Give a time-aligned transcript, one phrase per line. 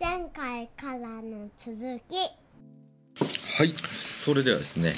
[0.00, 2.14] 前回からの続き。
[3.58, 4.90] はいそれではですね、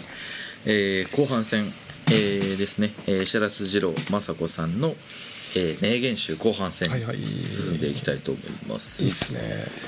[0.67, 1.61] えー後半戦、
[2.11, 7.17] えーですね、えー、白洲二郎雅子さんの、えー名言集後半戦はいはい。
[7.17, 9.33] 進んでいきたいと思います、いいっす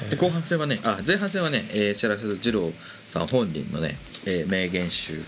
[0.09, 0.17] ね。
[0.17, 2.71] で後半戦はねあ前半戦はね、えー、白洲二郎
[3.09, 3.91] さん本人のね、
[4.27, 5.19] えー名言集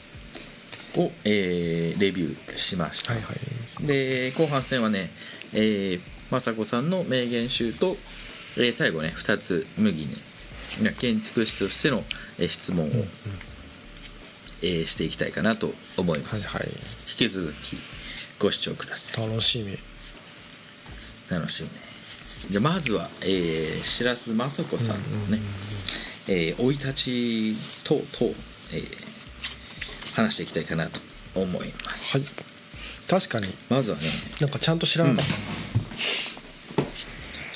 [0.97, 3.33] を、えーレビューしました、はいは
[3.83, 3.87] い。
[3.87, 5.11] で後半戦はね、
[5.53, 7.95] えー、雅子さんの名言集と、
[8.57, 10.15] えー最後ね2つ麦に
[10.99, 12.03] 建築士としての、
[12.39, 12.91] えー質問を、
[14.63, 16.71] えーしていきたいかなと思います、はいはい。
[16.73, 16.77] 引
[17.17, 17.77] き続き
[18.41, 19.29] ご視聴ください。
[19.29, 19.77] 楽しみ。
[21.31, 21.75] 楽しみね。
[22.51, 25.39] じゃあまずは、えー、白洲雅子さんのね
[26.27, 28.05] 生、えー生い立ち等々、
[28.73, 29.05] えー
[30.15, 31.01] 話していきたいかなと
[31.35, 32.45] 思います、
[33.09, 33.53] 確かに。
[33.69, 34.03] まずはね
[34.41, 35.33] なんかちゃんと知らなかった。
[35.33, 35.39] な、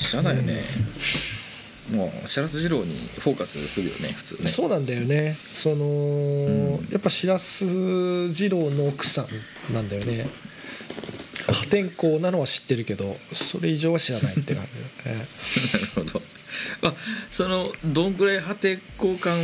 [0.09, 0.53] 知らないよね、
[1.91, 4.47] もう白洲二郎にフォーカスするよね普通ね。
[4.47, 5.35] そうなんだよね。
[5.47, 7.65] その、やっぱ白洲
[8.33, 9.25] 二郎の奥さ
[9.71, 10.25] んなんだよね。
[11.47, 15.15] 破天荒なのは知ってるけどそれ以上は知らないって感じね。
[15.95, 16.21] なるほど。
[16.81, 16.93] まあ
[17.31, 19.37] そのどんぐらい破天荒感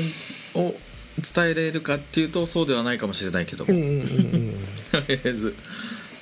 [0.55, 0.75] を
[1.21, 4.53] 伝えられるかっていうとそうではないかもしれないけども、うんうんうんうん。
[4.91, 5.55] とりあえず、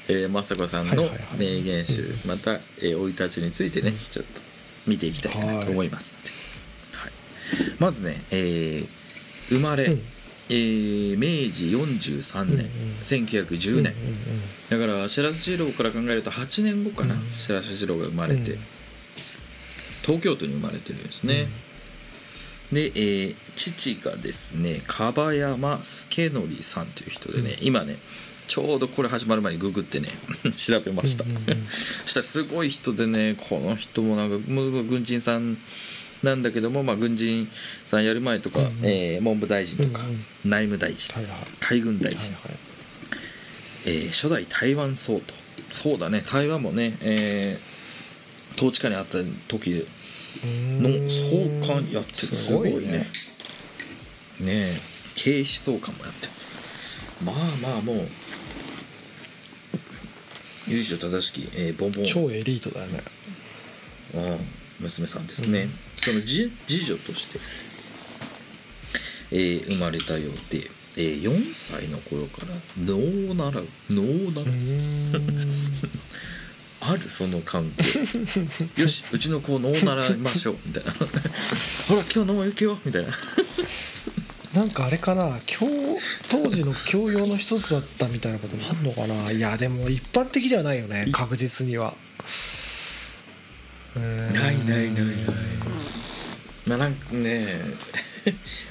[0.10, 4.43] えー、雅子さんの名言集、また生、えー、い立ちについてね、ちょっと
[4.88, 6.16] 見ていきたいかなと思います。
[6.94, 7.12] はい。
[7.80, 8.88] まずね、えー
[9.50, 10.02] 生まれ、うん。
[10.50, 12.70] えー明治43年、
[13.02, 13.94] 1910年、
[14.70, 18.60] だから白洲二郎から考えると8年後かな、白洲二郎が生まれて、うん。
[20.04, 21.48] 東京都に生まれてるんですね、
[22.72, 27.96] で、えー父がですね樺山助則さんという人でね、今ね
[28.48, 30.10] ちょうどこれ始まる前にググってね
[30.56, 31.44] 調べました、うんうんうん。
[32.06, 35.58] したらすごい人でねこの人もなんかもう軍人さん
[36.24, 37.50] なんだけども、まあ、軍人
[37.86, 40.26] さんやる前とか、えー文部大臣とか、うんうん。
[40.50, 41.36] 内務大臣、はいはい。
[41.60, 42.58] 海軍大臣、はいはい。
[43.86, 45.26] えー初代台湾総統。
[45.72, 47.74] そうだね台湾もね、えー
[48.56, 49.18] 統治下にあった
[49.48, 49.86] 時
[50.80, 52.36] の総監やってる。
[52.36, 53.10] すごいね。
[54.40, 54.82] ねえ
[55.16, 56.32] 警視総監もやってる。
[57.26, 58.08] まあまあもう
[60.68, 62.06] 由緒正しき、えーボンボン。
[62.06, 63.00] 超エリートだよね。
[64.16, 64.40] うん。
[64.80, 65.68] 娘さんですね、
[66.02, 67.40] その次次女として、
[69.32, 70.60] えー生まれたようで、
[70.98, 72.96] えー4歳の頃から能
[73.32, 73.68] を習う。
[73.92, 74.46] 能を習う、
[76.82, 78.00] あるその関係。
[78.82, 80.58] よしうちの子能を習いましょう。
[80.66, 80.92] みたいな。
[81.88, 82.80] ほら今日能行けよ。
[82.86, 83.10] みたいな
[84.56, 85.66] なんかあれかな教
[86.30, 89.32] 当時の教養の一つだったみたいなこともあんのかな。
[89.32, 91.94] いやでも一般的ではないよね確実には。
[93.96, 94.06] ない
[94.36, 95.16] ないないないない。
[96.68, 97.48] まあなんかね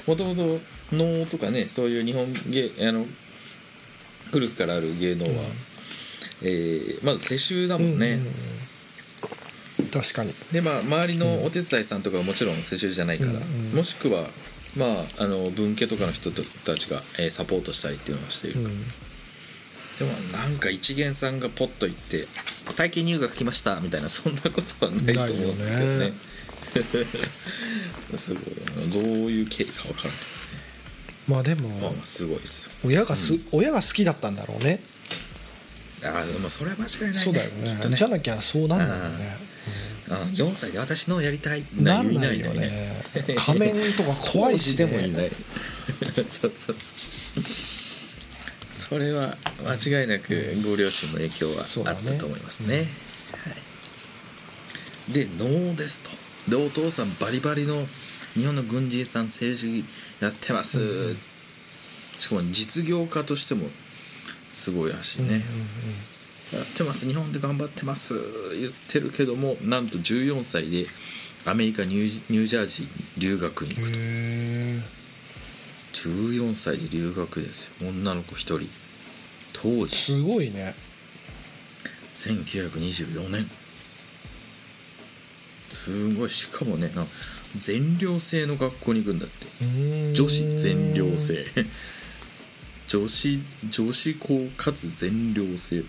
[0.07, 0.59] もともと
[0.93, 3.05] 能とかねそういう日本芸あの
[4.31, 5.31] 古くからある芸能は、
[6.43, 8.19] えーまず世襲だもんね、
[9.93, 10.33] 確かに。
[10.51, 13.39] でまあ周りのお手伝いさんとかはもちろん世襲じゃないから、うんう
[13.73, 13.75] ん。
[13.75, 14.23] もしくは
[14.77, 14.85] ま
[15.19, 16.41] ああの文家とかの人た
[16.75, 18.65] ちが、えーサポートしたりっていうのをしている、うん。
[18.67, 22.27] でもなんか一元さんがポッと行って
[22.75, 25.97] 「体験入学来ました」みたいなそんなことはないと思うんだけどね。
[26.09, 26.13] ね。
[28.17, 28.43] すごい
[28.89, 30.13] どういう経緯か分からない
[31.27, 32.71] まあでもまあまあすごいですよ。
[32.83, 34.79] 親がす、親が好きだったんだろうね。
[36.03, 37.89] ああでもそれは間違いないねそうだよね。
[37.89, 37.95] ね。
[37.95, 39.52] じゃなきゃそうなんだよね
[40.09, 42.69] うん4歳で私のやりたいなんいないよね。
[43.37, 45.29] 仮面とか怖いしでもいねない。
[45.29, 46.75] そうそうそう。
[48.71, 50.35] それは間違いなく
[50.67, 52.77] ご両親の影響はあったと思いますね。
[52.77, 52.83] は
[55.09, 56.09] い、で能ですと。
[56.51, 57.85] でお父さんバリバリの
[58.33, 59.85] 日本の軍人さん政治
[60.19, 61.15] やってます、
[62.19, 63.69] しかも実業家としても
[64.49, 65.41] すごいらしいね、
[66.53, 67.07] やってます。
[67.07, 68.13] 日本で頑張ってます。
[68.59, 70.85] 言ってるけどもなんと14歳で
[71.45, 73.97] アメリカニュージャージーに留学に行くと。
[73.97, 75.03] へえ
[75.93, 77.89] 14歳で留学ですよ。
[77.89, 78.69] 女の子1人。
[79.53, 79.95] 当時。
[79.95, 80.75] すごいね。
[82.13, 83.45] 1924年。
[85.69, 86.29] すごい。
[86.29, 87.05] しかもねな
[87.57, 90.13] 全寮制の学校に行くんだって。
[90.13, 91.45] 女子全寮制。
[92.87, 93.39] 女子
[93.69, 95.83] 女子校かつ全寮制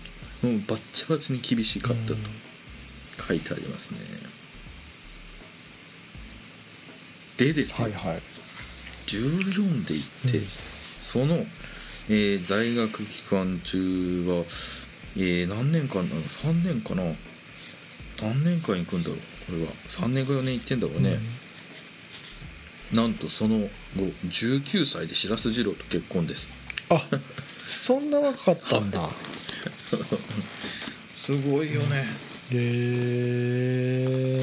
[0.45, 2.15] もうバッチバチに厳しかったと
[3.27, 3.99] 書いてありますね。
[7.37, 8.17] でですよ、はいはい。
[9.07, 11.35] 14で行って、その、
[12.09, 14.35] えー在学期間中は、
[15.17, 17.03] えー何年間なの？3年かな。
[18.21, 19.17] 何年間行くんだろう？
[19.47, 19.71] これは。
[19.87, 21.17] 3年か4年行ってんだろうね、
[22.93, 23.67] なんとその後
[24.27, 26.47] 19歳で白洲次郎と結婚です。
[26.91, 27.01] あ
[27.67, 29.01] そんな若かったんだ
[31.15, 32.03] すごいよね。
[32.51, 32.55] へ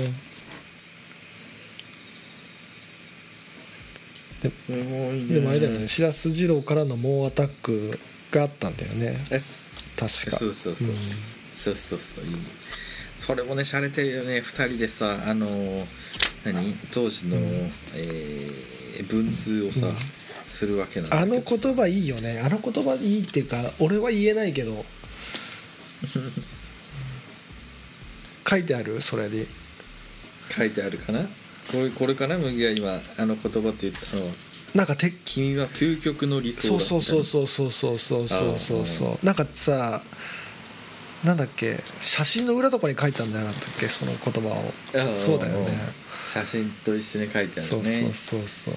[0.09, 0.13] え
[4.51, 4.79] すご
[5.13, 5.35] いね。
[5.35, 7.99] でもあれだよね白洲二郎からの猛アタック
[8.31, 9.17] があったんだよね。
[9.31, 9.71] えす。
[9.97, 10.37] 確か。
[10.37, 11.75] そうそうそう、そう。
[11.75, 12.37] そうそういい
[13.19, 14.39] それもね洒落てるよね。
[14.39, 15.87] 2人でさあのー
[16.45, 16.75] 何？
[16.93, 18.73] 当時の、えー
[19.09, 19.87] 文通をさ、
[20.45, 22.41] するわけなんだあの言葉いいよね。
[22.45, 24.85] あの言葉いいっていうか俺は言えないけど
[28.49, 29.01] 書いてある？
[29.01, 29.47] それで
[30.51, 31.21] 書いてあるかな？
[31.21, 31.27] こ
[31.75, 32.37] れこれかな？
[32.39, 34.33] 麦が今あの言葉って言ったのは。
[34.75, 38.87] なんかて「君は究極の理想だ」そうそうそううそうそうそうそうそうそう。
[38.87, 40.03] そうなんかさ
[41.25, 41.79] なんだっけ？
[42.01, 43.87] 写真の裏とかに書いたんじゃなかったっけ？
[43.89, 44.73] その言葉を。
[45.15, 45.71] そうだよね。
[46.27, 48.75] 写真と一緒に書いてあるそうねそうそうそう。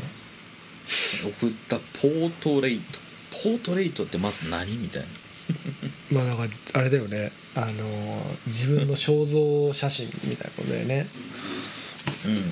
[1.42, 3.00] 送ったポートレイト。
[3.44, 4.76] ポートレイトってまず何？
[4.78, 5.08] みたいな
[6.12, 6.50] まあだから
[6.80, 7.32] あれだよね。
[7.56, 11.08] あの自分の肖像写真みたいなことだよね。
[12.26, 12.44] うんうんうん。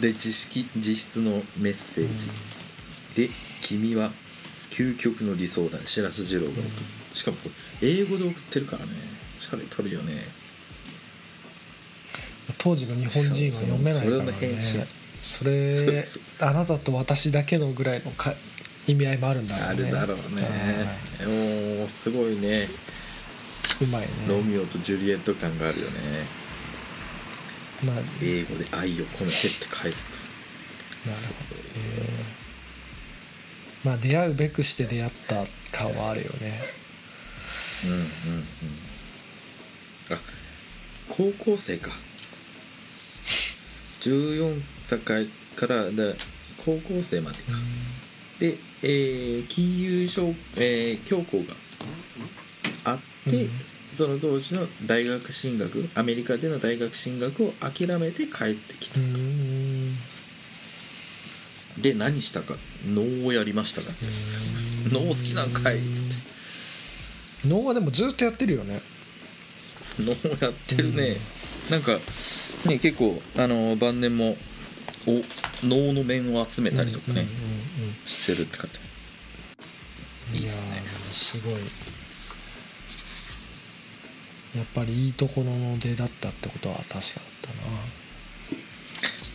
[0.00, 2.28] で自識自筆のメッセージ、
[3.14, 3.30] で
[3.62, 4.12] 「君は
[4.70, 6.64] 究極の理想だ」白洲二郎が送る、
[7.14, 7.50] しかもこ
[7.82, 9.14] れ英語で送ってるからね。
[9.44, 10.12] しゃれとるよね。
[12.58, 14.32] 当時の日本人は読めないからね。
[14.60, 14.86] 信
[15.20, 16.22] それそうそう。
[16.48, 18.32] あなたと私だけのぐらいのか
[18.86, 19.68] 意味合いもあるんだろうね。
[19.68, 20.22] あるだろうね。
[21.22, 22.68] おーすごいね。
[23.80, 24.08] うまいね。
[24.28, 25.92] ロミオとジュリエット感があるよね。
[27.84, 30.18] まあなる英語で愛を込めてって返すと。
[31.04, 31.56] ほど。
[31.56, 31.60] へ
[32.02, 32.44] え
[33.84, 35.44] まあ出会うべくして出会った
[35.76, 36.52] 感はあるよね。
[37.84, 38.04] うんうんうん
[40.10, 40.18] あ
[41.08, 41.90] 高校生か。
[44.00, 44.98] 14歳
[45.56, 46.14] からだ
[46.64, 47.44] 高校生までか。
[48.40, 48.54] で、
[48.86, 50.22] えー金融商、
[50.56, 51.54] えー教皇が
[52.92, 52.98] あっ
[53.30, 53.50] て、うん。
[53.92, 59.00] その当時の大学進学アメリカでの大学進学を諦めて帰ってきた。
[59.00, 59.94] うーん。
[61.80, 62.54] で何したか？
[62.86, 63.88] 能をやりましたか？
[64.92, 65.78] 能好きなんかい？
[65.78, 66.18] っつっ
[67.42, 67.48] て。
[67.48, 68.80] 能はでもずっとやってるよね。
[69.98, 71.16] 能やってるね、
[71.70, 71.92] なんか
[72.66, 74.36] ね結構あの晩年も
[75.06, 75.22] お
[75.66, 77.64] 能の面を集めたりとかね、うんうんうん
[78.06, 78.68] してるって方
[80.34, 80.80] いいっすね。
[81.12, 81.54] すごい。
[84.56, 87.00] やっぱりいいところの出だったってことは確かだっ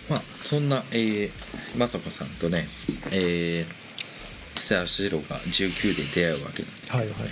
[0.07, 2.65] たまあそんな、えー、雅子さんとね
[3.11, 6.93] えー、久谷二郎が19で出会うわけなんです。
[6.93, 7.29] なはいはいはい。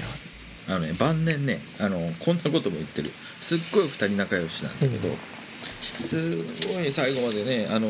[0.69, 3.07] あのね晩年ねあのこんなことも言ってる。
[3.07, 5.15] すっごい2人仲良しなんだけど、うん。
[5.15, 6.37] す
[6.67, 7.87] ごい最後までねあの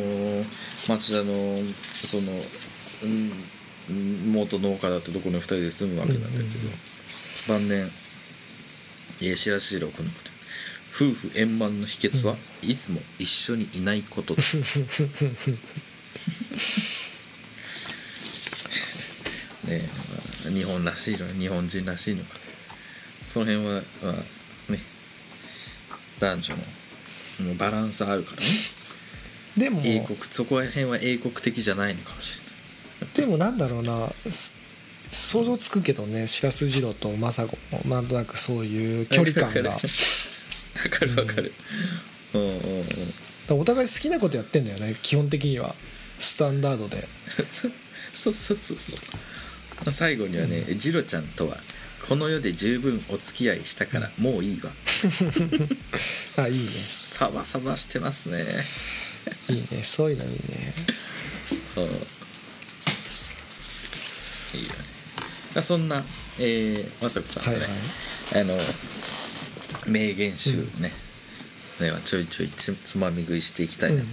[0.87, 2.31] 町田のその、
[4.31, 6.44] 元農家だったところに2人で住むわけなんだけど、
[7.47, 7.85] 晩年
[9.21, 10.27] えー白石郎このこと
[10.97, 14.33] 夫婦円満の秘訣はいつも一緒にいないこと。
[14.33, 14.41] だ
[19.69, 19.89] ね
[20.45, 22.35] まあ日本らしいの日本人らしいのか。
[23.25, 24.13] その辺はまあ
[24.71, 24.79] ね。
[26.19, 26.55] 男女
[27.41, 28.47] のバランスあるからね。
[29.57, 29.81] でも。
[29.85, 32.56] 英国そこら辺は英国的じゃないのかもしれない
[33.16, 34.57] でもなんだろうなす
[35.09, 39.71] 想像つくけどね白洲二郎と政子もなんとなくそういう距離感が。
[40.77, 41.51] わかるわかる。
[42.33, 42.42] うん。
[42.42, 42.87] うんうん
[43.47, 45.73] だからお互い好きなことやってんだよね基本的には。
[46.19, 47.07] スタンダードで。
[47.49, 47.69] そ
[48.11, 48.99] そうそうそうそう。
[49.85, 51.57] まあ最後にはね「ジロちゃんとは
[52.07, 54.71] この世で十分お付き合いしたからもういいわ」
[56.37, 56.66] あいいね。
[56.66, 58.45] サバサバしてますね。
[59.49, 59.83] いいね。
[59.83, 60.73] そういうのいいね。
[61.77, 62.17] うん
[64.57, 64.76] いいよね
[65.56, 66.04] あそんな
[66.40, 68.54] えー、雅子さんのね、はいはい。
[68.54, 68.56] あ
[69.87, 70.92] の名言集ね、
[71.80, 74.07] ねちょいちょいつつまみ食いしていきたいなと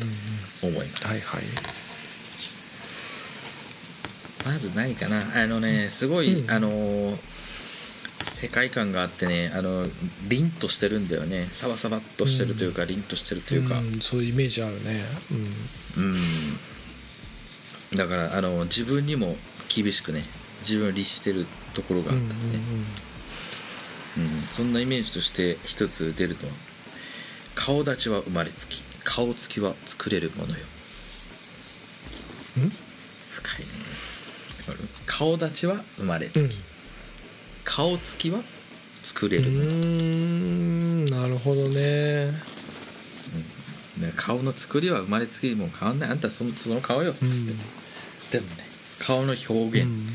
[0.67, 1.43] 思います、はいはい。
[4.47, 5.43] まず何かな？
[5.43, 6.51] あのねすごい、うん。
[6.51, 7.17] あのー
[8.27, 9.85] 世界観があってねあの
[10.29, 11.45] 凛としてるんだよね。
[11.45, 13.79] サバサバっとしてるというか、凛としてるというか。
[13.79, 15.01] んそういうイメージあるね。
[17.93, 17.99] うん。
[17.99, 19.37] だからあの自分にも
[19.69, 20.23] 厳しくね
[20.61, 22.59] 自分を律してるところがあうんうんったりね、
[24.19, 26.47] うんそんなイメージとして一つ出ると
[27.57, 30.65] 顔立ちは生まれつき顔つきは作れるものよ。
[32.57, 32.63] うん？
[32.65, 32.71] うん
[33.31, 33.67] 深いね。
[35.07, 36.49] 顔立ちは生まれつき、うん。
[37.65, 38.41] 顔つきは
[39.03, 42.31] 作れるもの、んなるほどね。
[43.99, 46.11] ね顔の作りは生まれつきもう変わんない。
[46.11, 47.47] あんたそのその顔よっつって、うん。
[48.31, 48.64] でもね
[49.07, 50.07] 顔の表現、うん。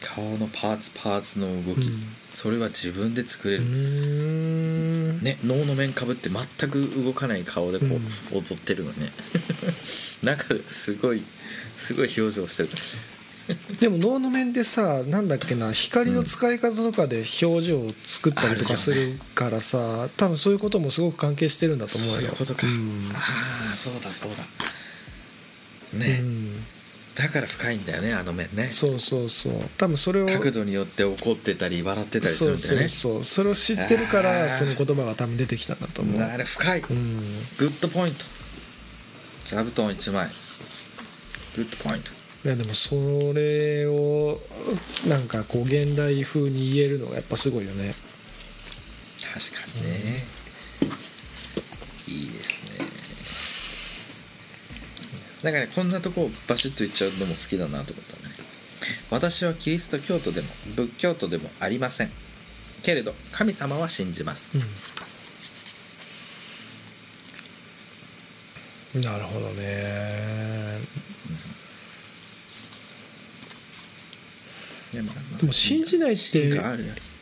[0.00, 2.02] 顔のパーツパーツの動き、うん。
[2.34, 5.20] それは自分で作れうる、ん。
[5.22, 8.06] ね能の面かぶって全く動かない顔でこう、うん。
[8.32, 9.10] 踊ってるのね。
[10.22, 11.22] なんかすごい
[11.76, 12.68] すごい表情してる。
[12.68, 12.78] 感
[13.72, 22.14] じでも能の面でさなんだっけな光の使い方とかで表情を作ったりとかするからさ、多分そういうこともすごく関係してるんだと思うよ。
[22.16, 23.10] そういうことか、うん。
[23.14, 24.44] ああそうだそうだ。
[25.94, 26.47] うね、ん
[27.18, 28.70] だから深いんだよねあの面ね。
[28.70, 29.52] そうそうそう。
[29.76, 32.88] 多分それを角度によって怒ってたり笑ってたりするんだよね。
[32.88, 36.22] そうそれを知ってるからその言葉が多分出てきたんだと思う。
[36.22, 37.16] あれ深い、うん。
[37.16, 37.22] G
[37.66, 38.24] ood point。
[39.44, 40.28] 座布団1枚。
[41.56, 42.12] Good point。
[42.44, 42.94] いやでもそ
[43.34, 44.40] れを
[45.08, 47.92] なんかこう現代風に言えるのがやっぱすごいよね。
[49.34, 50.24] 確かにね、
[52.06, 52.86] いいですね
[55.42, 58.34] だからねこんなとこをバシッと言っちゃうのも好きだなと思ったね。
[59.10, 62.10] 私はキリスト教徒でも仏教徒でもありません。
[62.82, 64.56] けれど神様は信じます、
[68.94, 70.78] なるほどね。
[74.94, 76.50] いやまあまあでも信じないって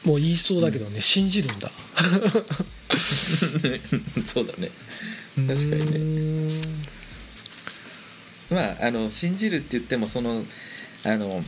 [0.05, 1.69] もう言いそうだけどね、信じるんだ。
[4.25, 4.71] そうだね。
[5.49, 5.99] 確かにね。
[5.99, 6.96] ね
[8.51, 10.43] まああの信じるって言ってもその
[11.05, 11.43] あの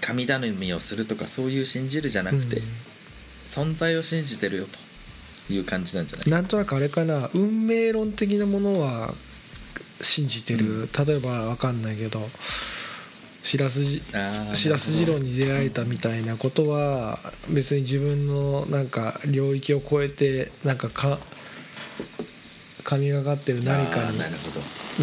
[0.00, 2.60] 神頼みをするとかそういう信じるじゃなくて、
[3.48, 4.66] 存在を信じてるよ
[5.48, 6.30] という感じなんじゃない？
[6.30, 7.28] なんとなくあれかな。
[7.34, 9.12] 運命論的なものは
[10.00, 12.20] 信じてる、例えばわかんないけど
[13.42, 21.18] しらすじあーしらす次郎に出会えたみたいなことは別に自分のなんか領域を超えてなんかか
[22.86, 24.16] 神がかってる何かに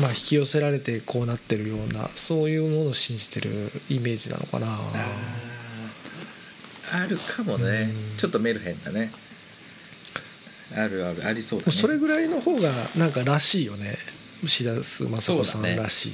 [0.02, 3.50] まあ引き寄せられてこうなってるようなそういうものを信じてる
[3.90, 4.68] イメージなのかな。
[6.94, 9.12] あるかもね、ちょっとメルヘンだね。
[10.78, 11.25] あるある。
[11.25, 11.72] ありそうだね。
[11.74, 13.96] それぐらいの方がなんからしいよね。
[14.46, 16.12] 白洲雅子さんらしい。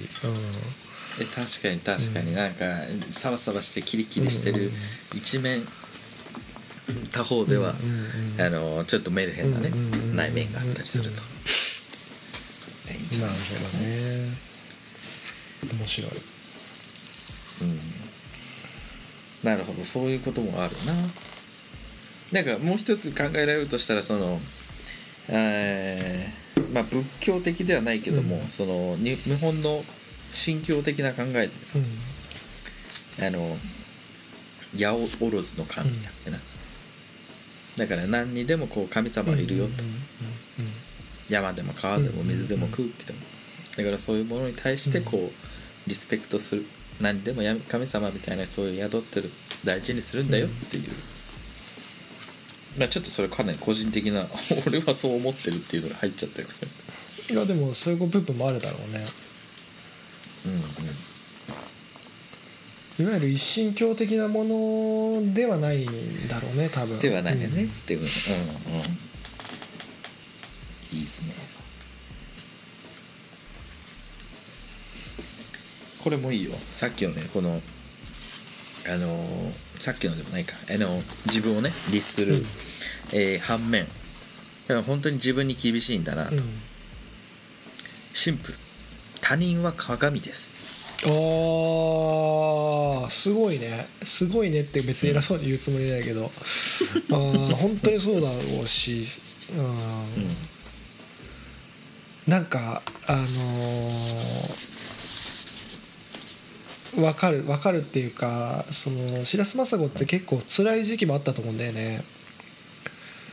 [1.21, 2.33] え確かに確かに。
[2.33, 2.65] なんか
[3.11, 4.71] サバサバしてキリキリしてる
[5.13, 5.61] 一面
[7.11, 7.73] 他方では、
[8.39, 11.21] あのちょっとメルヘンなね、うんうんうん内面があったりすると、
[12.91, 13.21] いいんじうん。
[13.21, 15.79] なるゃないですかほどね。
[15.79, 16.11] 面白い。
[17.61, 17.79] うん。
[19.43, 19.83] なるほど。
[19.85, 20.93] そういうこともあるな。
[22.31, 24.39] なんかもう一つ考えられるとしたらその
[25.29, 29.81] えーまあ仏教的ではないけども、そのに日本の
[30.45, 31.79] 神教的な考えでさ、
[33.25, 33.39] あの
[34.73, 36.37] 八百万の神だってな、
[37.79, 39.71] だから何にでもこう神様いるよと、
[41.29, 43.19] 山でも川でも水でも空気でも。
[43.77, 46.65] だからそういうものに対してこうリスペクトする。
[46.99, 49.31] 何でもや神様みたいなそういう宿ってる。
[49.63, 50.83] 大事にするんだよっていう、
[52.79, 54.25] まあちょっとそれかなり個人的な
[54.67, 57.35] 俺はそう思ってるっていうのが入っちゃってるから。
[57.35, 59.05] いやでもそういう部分もあるだろうね。
[60.45, 60.61] うんうん
[62.99, 65.85] いわゆる一神教的なものではないん
[66.27, 66.99] だろうね多分。
[66.99, 67.69] ではないよね、うん。
[67.69, 68.09] っていううんうん。
[70.91, 71.33] いいですね。
[76.03, 76.51] これもいいよ。
[76.73, 80.55] さっきのねこのあのーさっきのでもないか。
[80.69, 80.93] あの
[81.27, 82.35] 自分をね律する、
[83.13, 83.85] えー反面。
[83.85, 83.89] だ
[84.67, 86.41] から本当に自分に厳しいんだなと、うん。
[88.13, 88.57] シンプル。
[89.21, 90.51] 他人は鏡です
[91.05, 93.85] あーすごいね。
[94.03, 99.03] すごいねって別に偉そうに言うつもりないけど、 あー本当にそうだろうし、
[99.55, 99.69] うん。
[102.31, 104.69] なんかあのー
[107.01, 112.03] わかるわかるっていうかその白洲雅子って結構辛い時期もあったと思うんだよね。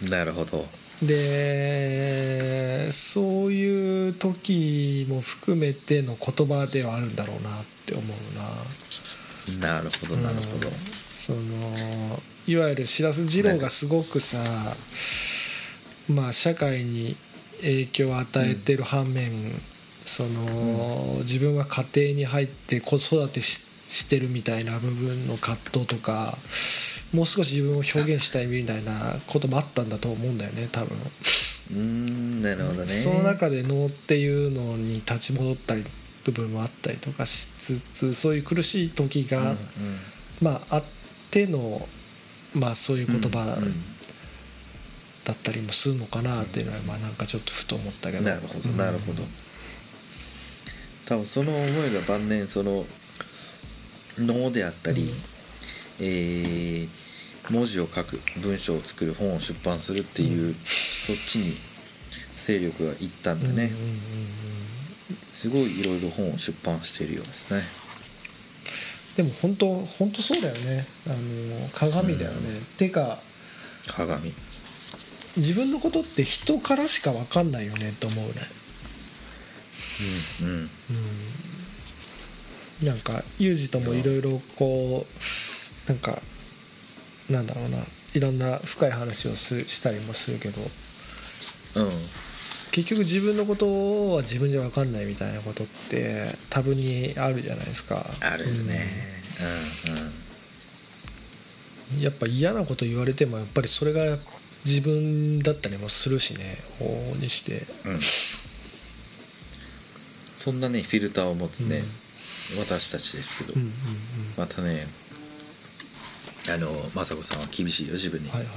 [0.02, 0.66] なるほど
[1.03, 8.47] でそういう時も含めての言葉ではあるんだろうなって思うな。
[9.61, 10.69] なるほどなるほど、
[11.12, 11.38] その
[12.49, 14.38] いわゆる白洲二郎がすごくさ
[16.09, 17.17] まあ社会に
[17.61, 19.31] 影響を与えてる反面、
[20.05, 26.37] その、自分は家庭に入って子育てししてるみたいな部分の葛藤とか
[27.12, 28.92] もう少し自分を表現したいみたいな
[29.26, 30.96] こともあったんだと思うんだよね多分。
[31.70, 32.88] うーんなるほどね。
[32.88, 35.84] その中で能っていうのに立ち戻ったり
[36.25, 39.56] 部分もあったりとかしつつそういう苦しい時が、うんうん。
[40.42, 40.84] まああっ
[41.30, 41.86] ての
[42.54, 43.75] まあそういう言葉うん
[45.25, 48.22] だったりもするのかなっていうのはまあなんかちょっとふと思ったけど。
[48.22, 49.22] なるほどなるほど、
[51.06, 52.84] 多分その思いが晩年その
[54.18, 55.10] 能であったり、
[56.00, 57.07] えー
[57.50, 61.55] 文字を書く文章を作る本を出版するっていう、そっちに
[62.37, 63.97] 勢力がいったんでね、うんうんうんうん。
[65.29, 67.62] すごいいろいろ本を出版しているようですね。
[69.17, 70.87] でも本当本当そうだよね。
[71.07, 73.19] あの鏡だよね、てか
[73.87, 74.33] 鏡。
[75.37, 78.33] 自分のことって人からしか分かんないよねと思うね。
[80.43, 80.71] うん
[82.83, 85.23] なんかユージともいろいろこう
[85.87, 86.21] なんか
[87.31, 87.78] なんだろうな
[88.14, 90.61] いろんな深い話をすしたりもするけど。
[90.62, 91.90] うん。
[92.73, 98.05] 結局自分のことは自分じゃ分かんないみたいなことって多分にあるじゃないですか。
[98.21, 98.87] あるよね。
[101.90, 104.19] うんやっぱ嫌なこと言われてもやっぱりそれが
[104.64, 106.45] 自分だったりもするしね。
[106.81, 107.62] 往々にして。
[107.85, 107.95] うん。
[107.95, 108.00] うん
[110.37, 111.83] そんなねフィルターを持つね、
[112.57, 113.73] 私たちですけど、うんうんうん。
[114.37, 114.87] またね
[116.49, 118.49] あの雅子さんは厳しいよ自分に、はいはい。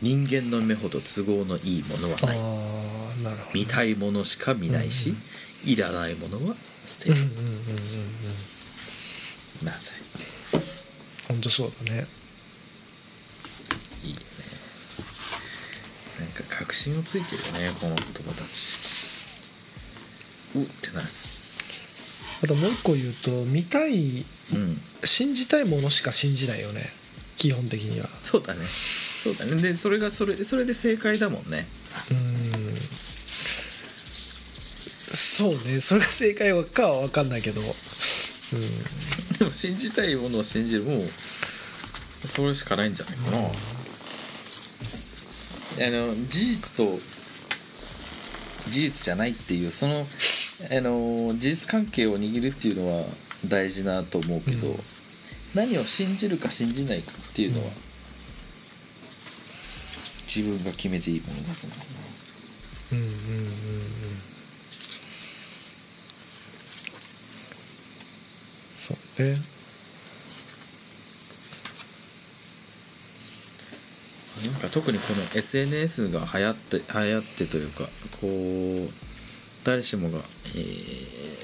[0.00, 2.38] 人間の目ほど都合のいいものはあない。
[2.38, 2.42] あ
[3.24, 3.58] なるほど。
[3.58, 5.14] 見たいものしか見ないし、
[5.64, 6.54] いらないものは
[6.84, 7.52] 捨てる、うんうんうんうんう
[9.62, 9.66] ん。
[9.66, 9.98] なさい
[11.28, 12.06] 本当そうだね。
[14.04, 14.24] いいよね。
[16.20, 18.76] なんか確信をついてるよねこの言葉たち。
[20.56, 21.08] うってなる。
[22.44, 24.80] あともう一個言うと見たいうん。
[25.04, 26.82] 信じたいものしか信じないよね。
[27.38, 28.08] 基本的には。
[28.22, 28.60] そうだね。
[28.64, 29.54] そうだね。
[29.60, 31.66] でそれがそれそれで正解だもんね。
[32.10, 32.16] うん。
[35.14, 35.80] そうね。
[35.80, 37.60] それが正解かは分かんないけど。
[37.60, 37.66] うん。
[39.38, 40.84] でも信じたいものを信じる。
[40.84, 41.00] もう
[42.24, 43.40] それしかないんじゃないかな、あ
[45.90, 46.84] の事実と
[48.70, 50.06] 事実じゃないっていうその
[50.70, 53.04] あの事実関係を握るっていうのは
[53.48, 54.76] 大事なと思うけど、うん。
[55.54, 57.72] 何を信じるか信じないかっていうのは、うん。
[60.26, 61.84] 自分が決めていいものだと思うな。
[62.92, 63.52] うんうんうんうん。
[68.74, 69.36] そうね。
[74.44, 77.84] なんか特にこの SNS が流行って流行ってというか
[78.20, 79.11] こう
[79.64, 80.58] 誰しもが、え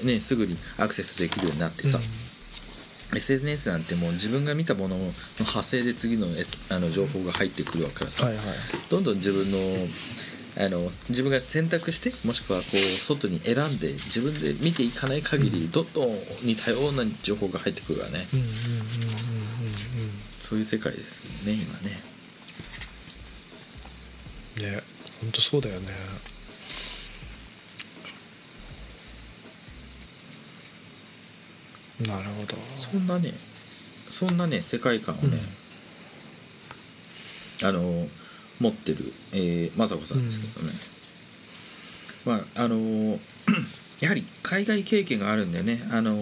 [0.03, 1.99] ーね、すぐにアクセスできるようになってさ、
[3.15, 5.03] SNS なんてもう自分が見たものの
[5.39, 8.45] 派生で次の,、S、あの情報が入ってくるわけからさ、はいはい。
[8.89, 9.57] どんどん自分の
[10.57, 16.09] あの自分が選択してもしくはこう外に選んで自分で見ていかない限り、どんどん
[16.43, 18.89] 似たような情報が入ってくるわね、うんうんうんうんうん
[20.39, 22.01] そういう世界ですよね今ね。
[24.57, 24.81] うんね
[25.21, 25.87] 本当そうだよね
[32.07, 32.55] なるほど。
[32.75, 33.33] そんなね
[34.09, 35.37] そんなね世界観をね、
[37.63, 37.81] あの
[38.59, 38.97] 持ってる、
[39.33, 40.73] えー、雅子さんですけどね、
[42.25, 42.77] まああの
[44.01, 45.79] やはり海外経験があるんだよね。
[45.91, 46.15] あの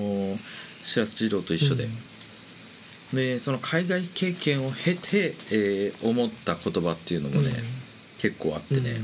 [0.84, 3.16] 白洲二郎と一緒で、うん。
[3.16, 7.54] でその海外経験を経て、えー思った言葉っていうのもね、うん。
[8.20, 8.96] 結構あってね、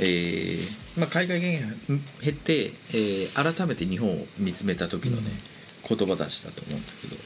[0.00, 1.70] えーまあ、海外経験を
[2.22, 5.30] 経て、えー改めて日本を見つめた時のね、
[5.88, 7.16] 言葉たちだと思うんだけど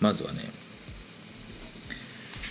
[0.00, 0.40] まずはね、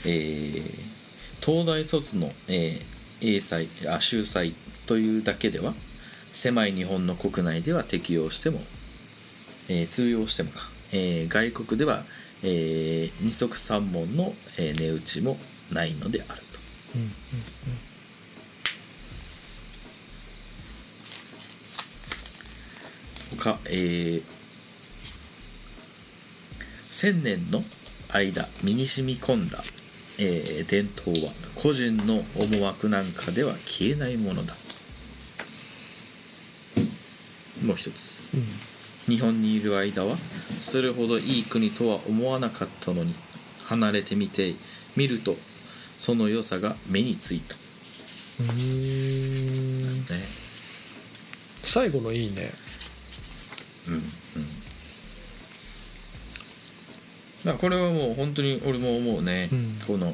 [0.05, 0.99] えー
[1.45, 4.53] 東大卒の、えー英才あ秀才
[4.87, 5.73] というだけでは
[6.31, 8.59] 狭い日本の国内では適用しても、
[9.69, 10.59] えー通用してもか、
[10.93, 12.03] えー外国では、
[12.43, 15.37] えー二足三門の、えー値打ちも
[15.73, 16.45] ないのであると。
[16.95, 17.09] うんうん
[23.39, 24.23] 他、えー
[26.91, 27.63] 千年の
[28.11, 29.59] 間身に染み込んだ、
[30.19, 34.53] えー伝統は個人の思惑なんかでは消えないものだ。
[37.65, 38.35] もう一つ。
[38.35, 39.15] うん。
[39.15, 40.15] 日本にいる間は
[40.61, 43.13] それほどいい国とは思わなかったのに
[43.65, 44.53] 離れてみて
[44.95, 45.35] みると
[45.97, 49.99] その良さが目についた、うーん。
[50.01, 50.05] ね。
[51.63, 52.51] 最後のいいね
[53.87, 54.01] うんうん。
[57.45, 59.77] だからこれはもう本当に俺も思うね、うん。
[59.87, 60.13] この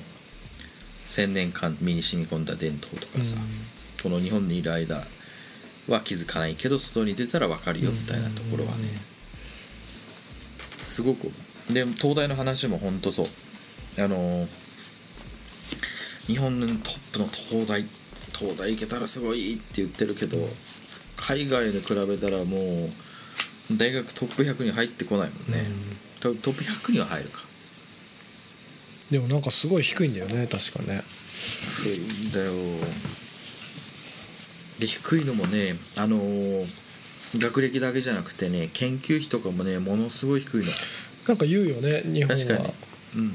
[1.07, 3.37] 千年間身に染み込んだ伝統とかさ、
[4.03, 5.03] この日本にいる間
[5.87, 8.87] は気づかないけど外に出たら分かるよみたいなところはね、
[10.81, 11.31] すごく。
[11.71, 13.27] で東大の話も本当そう。
[13.97, 14.47] あの
[16.27, 17.83] 日本のトップの東大
[18.33, 20.37] 東大行けたらすごいって言ってるけど
[21.15, 22.89] 海外で比べたらもう
[23.71, 25.65] 大学トップ100に入ってこないもんね、
[26.19, 27.39] トトップ100には入るか。
[29.11, 31.01] でもなんかすごい低いんだよね確かね。
[31.03, 32.51] 低いんだよ。
[34.79, 36.85] で低いのもねあのー
[37.37, 40.65] 学歴だけじゃなくてね研究費とかもねものすごい低いの。
[41.27, 42.41] なんか言うよね日本は。
[42.41, 42.59] 確かに、
[43.17, 43.31] うん、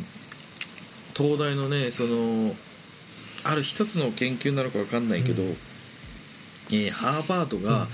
[1.16, 2.54] 東大のねその
[3.44, 5.48] ある一つの研究なのか分かんないけど、うん。
[5.50, 7.86] えーハーバードが、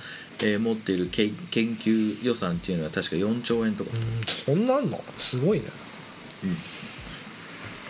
[0.43, 3.91] えー持っているけ研究予算っていうのは確か4兆円とか。
[3.93, 4.99] うんそんなんの？
[5.19, 5.67] すごいね。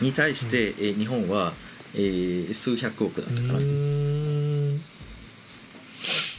[0.00, 1.52] に対して、えー日本は、
[1.94, 4.80] えー数百億だったかな、うーん。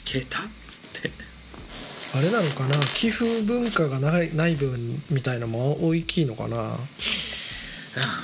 [0.06, 1.12] 桁っつって。
[2.18, 2.78] あれなのかな？
[2.96, 4.80] 寄付文化がないない分
[5.12, 6.78] みたいなのも大きいのかな？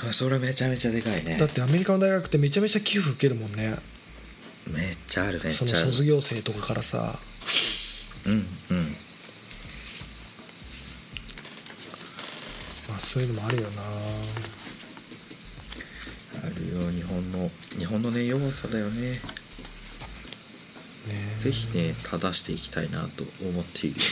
[0.06, 1.36] あそれめちゃめちゃでかいね。
[1.36, 3.74] だってアメリカの大学ってめちゃめちゃ寄付受けるもんね。
[4.72, 5.90] めっちゃあるめっそのちゃある。
[5.90, 7.18] 卒業生とかからさ
[8.26, 8.40] うんうん。
[12.88, 13.82] まあそういうのもあるよな。
[16.44, 19.10] あるよ日本の日本のね弱さだよね。
[19.10, 19.18] ね
[21.36, 24.00] ぜひね正していきたいなと思っている。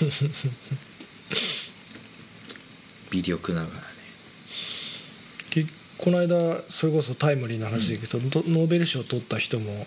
[3.11, 3.81] 微力ながらね。
[5.51, 5.67] き
[5.99, 9.87] この間それこそタイムリーな話だけど、とノーベル賞を取った人も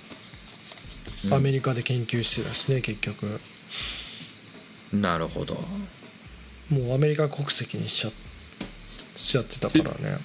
[1.26, 1.34] うん。
[1.34, 3.40] アメリカで研究してたしね結局
[4.94, 5.56] なるほど。
[6.70, 8.12] もうアメリカ国籍にしちゃ
[9.18, 10.18] しちゃってたからね。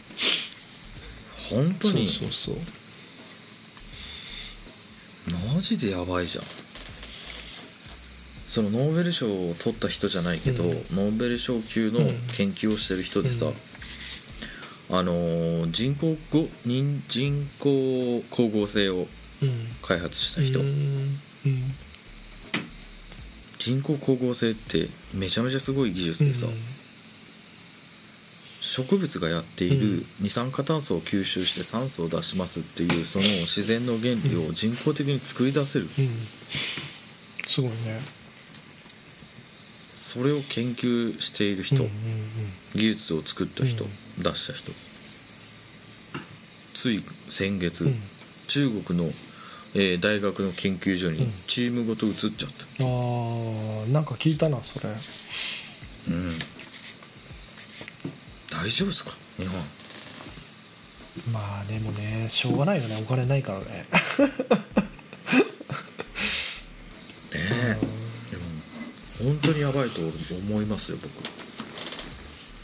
[1.50, 2.06] 本当に？
[2.08, 2.64] そうそうそう。
[5.54, 6.44] マジでやばいじゃん。
[8.48, 10.70] そのノーベル賞を取った人じゃないけど、うん。
[10.70, 11.98] ノーベル賞級の
[12.36, 13.46] 研究をしてる人でさ、
[14.90, 19.06] あのー人工ご人人工光合成を
[19.42, 19.50] うん。
[19.82, 20.66] 開発した人、うん。
[20.66, 21.20] うん
[23.60, 26.46] 人工光合成ってめちゃめちゃすごい技術でさ、
[28.62, 35.90] 植物がやっている二酸化炭素を吸収して酸素を出しますっていうその自然の原理を人工的に作り出せる、うん。
[35.90, 38.00] すごいね。
[39.92, 41.92] それを研究している人、うんうん
[42.74, 43.88] 技術を作った人、う
[44.22, 44.72] 出した人。
[46.72, 47.94] つい先月、うん。
[48.46, 49.10] 中国の、
[49.74, 51.32] えー大学の研究所にうん。
[51.46, 54.88] チームごと移っちゃった、あーなんか聞いたなそれ。
[54.88, 54.92] う
[56.12, 56.38] ん。
[58.50, 59.12] 大丈夫ですか？
[59.38, 59.60] 日本。
[61.32, 62.96] まあでもねしょうがないよね。
[63.00, 63.64] お金ないからね。
[67.32, 67.78] ねえ。
[68.30, 68.42] でも
[69.24, 71.12] 本当にやばいと思いますよ僕。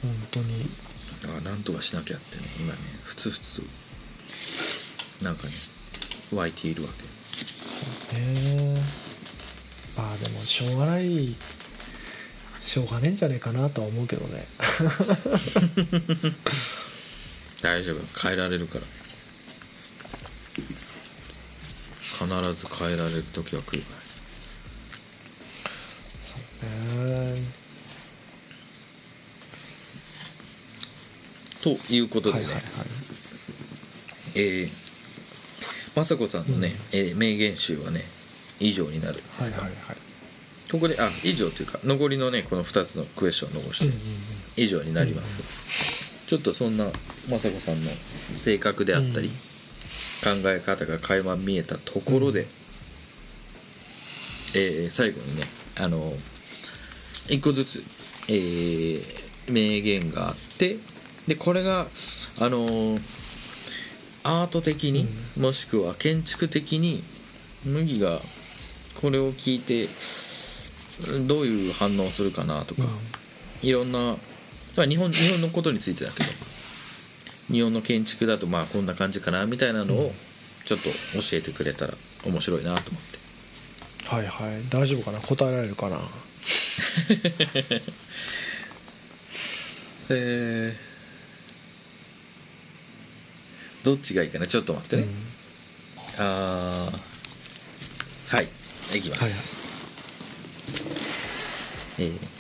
[0.03, 0.65] 本当に。
[1.23, 2.79] だからなんとかしなきゃってね今ね。
[3.05, 3.63] ふつふつ。
[5.23, 5.53] なんかね
[6.35, 7.05] 湧いているわけ。
[7.05, 8.75] そうね。
[9.97, 11.35] まあでもしょうがない。
[12.61, 14.47] しょうがねえんじゃねえかなとは思うけどね。
[17.63, 18.21] 大丈夫。
[18.21, 18.85] 変えられるから。
[22.17, 23.83] 必ず変えられる時は来る。
[23.83, 23.95] か
[26.97, 27.35] らね。
[31.63, 32.65] ということでね、はいはいはい。
[34.37, 34.86] えー
[35.97, 38.01] 雅子さんのね、えー名言集はね
[38.61, 39.97] 以上になるんですが、はいはいはい。
[40.71, 44.01] ここであ以上というか残りのねこの2つのクエスチョンを残して、うんうん
[44.59, 50.43] 以上になります、ちょっとそんな雅子さんの性格であったり、うん。
[50.43, 52.47] 考え方が垣間見えたところで、
[54.55, 55.43] えー最後にね
[55.79, 56.11] あの
[57.29, 57.83] 一個ずつ、
[58.31, 60.77] えー名言があって
[61.29, 61.83] でこれが
[62.41, 62.99] あの
[64.27, 65.07] アート的に、
[65.41, 67.03] もしくは建築的に
[67.65, 68.21] 麦が
[69.01, 69.87] これを聞いて
[71.29, 72.83] どういう反応をするかなとか、
[73.63, 74.17] いろんな、ま
[74.83, 76.29] あ、日本日本のことについてだけど
[77.53, 80.11] 日本の建築だとまあこんな感じかなみたいなのを
[80.65, 80.91] ちょっと教
[81.35, 81.95] えてくれたら
[82.27, 83.19] 面白いなと思って。
[84.09, 84.63] はいはい。
[84.71, 85.21] 大丈夫かな？
[85.21, 85.99] 答えられるかな？
[90.11, 90.77] え
[93.87, 95.11] どっちがいいかなちょっと待ってね、うん。
[96.19, 98.37] あー。
[98.37, 98.45] はい。
[98.99, 99.63] いきます、
[102.01, 102.37] えー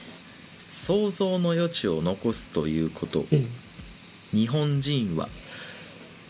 [0.68, 3.20] 想像の余地を残すということ。
[3.20, 3.46] を、うん。
[4.32, 5.28] 日本人は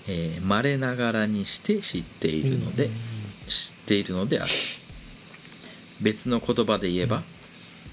[0.07, 2.95] えー稀ながらにして知っているので、うん。
[2.95, 4.51] 知っているのである。
[6.03, 7.23] 別の言葉で言えば、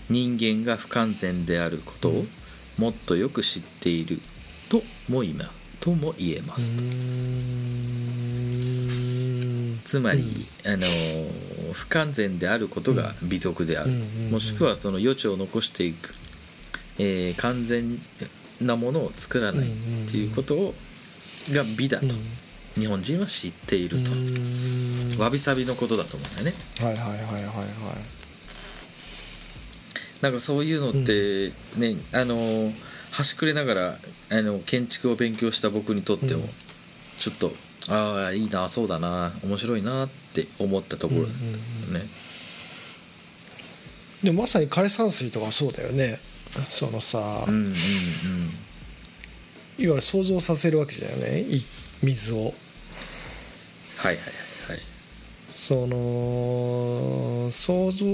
[0.10, 2.26] 人間が不完全であることを
[2.78, 4.20] もっとよく知っている
[4.70, 5.46] とも今
[5.84, 6.80] とも言えます、うー
[9.76, 9.82] ん。
[9.84, 10.78] つまり、あの
[11.74, 14.08] 不完全であることが美徳である、うんうんうん。
[14.28, 16.16] うんもしくはその余地を残していく、
[17.00, 18.00] えー完全
[18.62, 19.72] なものを作らないっ
[20.10, 20.74] ていうことを
[21.52, 22.06] が美だと、
[22.80, 25.20] 日本人は知っていると、うん。
[25.20, 26.54] わびさびのことだと思うんだよね。
[26.80, 27.44] はいはいはいはいはい
[30.22, 32.38] なんかそういうのってね、あの
[33.14, 33.98] 端くれながら
[34.32, 36.50] あの建築を勉強した僕にとっても、うん
[37.16, 37.52] ちょっと
[37.94, 41.34] ああいいなそうだな面白いなって思ったところだよ
[41.94, 42.08] ね、
[44.24, 46.18] でもまさに枯山水とかそうだよね。
[46.64, 47.72] そのさ、うんうんうん。
[47.72, 47.76] いわ
[49.78, 51.42] ゆる想像させるわけじゃよね。
[51.42, 51.62] い
[52.02, 52.38] 水を。
[52.38, 52.56] はいはい
[54.06, 54.18] はい
[54.72, 54.80] はい。
[55.52, 58.06] その想像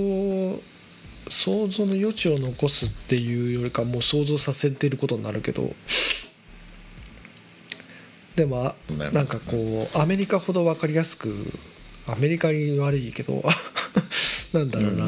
[1.30, 5.70] 想像の余地を残すっていうよりかもう想像させてることになるけど
[8.36, 8.76] でもあ
[9.14, 11.30] なんかこうアメリカほど分かりやすく
[12.12, 13.44] アメリカに悪いけど
[14.54, 15.06] なんだろうな、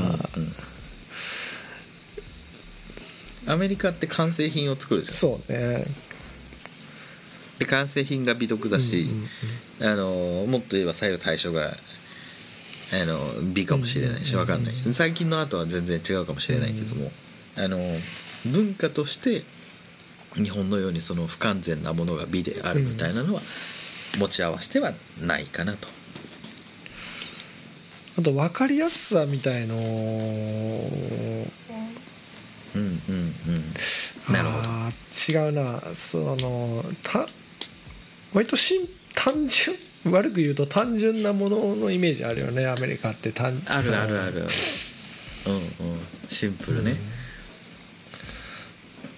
[3.48, 5.14] アメリカって完成品を作るじゃん。
[5.16, 5.84] そうね。
[7.58, 9.08] で完成品が美徳だし、
[9.82, 11.76] あのもっと言えば左右対称が
[12.94, 13.18] あの
[13.54, 14.74] 美かもしれないしわかんない。
[14.94, 17.12] 最近のアートは全然違うかもしれないけども、
[17.58, 17.78] あの
[18.46, 19.44] 文化として
[20.36, 23.42] 日本のようにその不完全なものが美であるみたいなのは
[24.18, 25.88] 持ち合わせてはないかなと。
[28.20, 29.82] あと分かりやすさみたいのうん
[32.76, 32.92] うん
[34.30, 34.34] うん。
[34.34, 34.68] なるほど。
[35.32, 35.80] 違うな。
[35.94, 37.26] そのた
[38.34, 39.76] 割としん単純
[40.10, 42.68] 悪く言うと単純なもののイメージあるよね。
[42.68, 44.34] アメリカって単あるあるある。
[44.34, 44.52] うんうん。
[46.30, 46.96] シンプルね、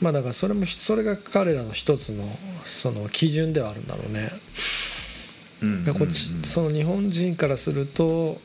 [0.01, 2.25] まあだからそれもそれが彼らの一つの
[2.65, 4.29] その基準ではあるんだろうね。
[5.61, 8.37] うんでこっちその日本人からすると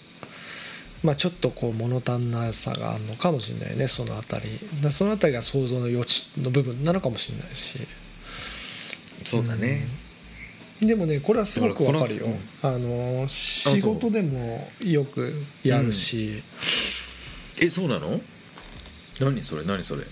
[1.03, 3.88] まあちょっとこう物足んなさがあるのかもしれないね。
[3.88, 4.44] そのあたり。
[4.83, 7.79] でそのあたりが想像の余地の部分なのかもしれないし。
[9.24, 9.85] そうだね、
[10.81, 12.27] でもねこれはすごくわかるよ。
[12.62, 15.33] だあの仕事でもよく
[15.64, 16.41] やるし、
[17.61, 18.21] えそうなの？
[19.21, 19.64] 何それ？
[19.64, 20.05] 何それ？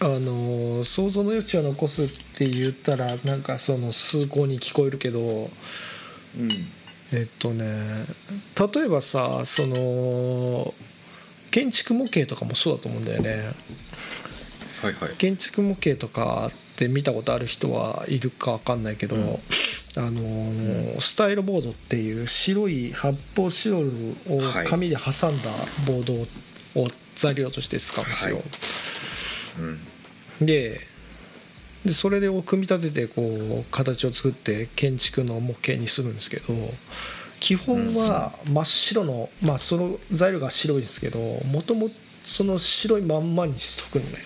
[0.00, 5.48] あの想像の余地を残すって言ったらなんかその崇高に聞こえるけどうん。
[7.12, 7.64] えっとね
[8.74, 10.74] 例えばさその
[11.50, 13.30] 建築模型とかもそうだと思うんだよね。
[14.82, 15.16] はいはい。
[15.16, 19.38] 建築模型とかって見たことある人はいるか分かんないけど、うん
[19.96, 24.66] あのースタイロボードっていう白い発泡スチロールをはい。
[24.66, 25.50] 紙で挟んだ
[25.86, 28.42] ボードを材料として使うんですよ、
[30.40, 30.46] うん。
[30.46, 30.80] で
[31.84, 36.54] でそれでを組み立ててこう形を作って建築の模型にするんですけど
[37.40, 41.18] 基本は真っ白のまあその材料が白いですけど
[41.52, 44.16] もともとその白いまんまにしとくのね。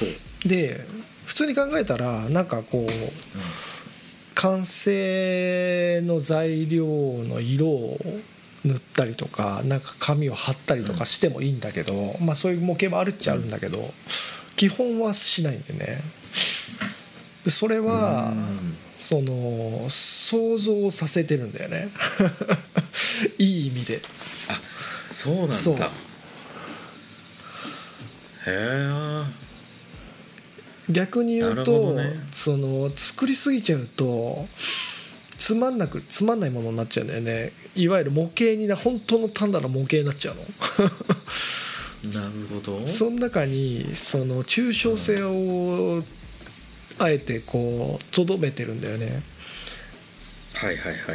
[0.00, 0.80] ほで
[1.30, 2.88] 普通に考えたらなんかこう
[4.34, 7.96] 完成の材料の色を
[8.64, 13.78] 塗ったりとかなんか紙を貼ったりとかしてもいいんだけど、まあそういう模型もあるっちゃあるんだけど、
[14.56, 16.00] 基本はしないんでね。
[17.44, 18.32] でそれは、
[18.98, 21.88] その想像させてるんだよね。
[23.38, 24.02] いい意味で。
[25.12, 25.86] そうなんだ。
[28.46, 29.39] へえ
[30.90, 32.12] 逆に言うと、ね。
[32.32, 34.46] その作りすぎちゃうと
[35.38, 37.52] つまんなくつまんないものになっちゃうんだよね。
[37.74, 40.42] いわゆる模型にな本当の単なる模型になっちゃうの。
[42.12, 42.86] なるほど。
[42.86, 46.02] その中にその抽象性を
[46.98, 49.22] あえてこうとどめてるんだよね。
[50.54, 51.14] はいはいはいは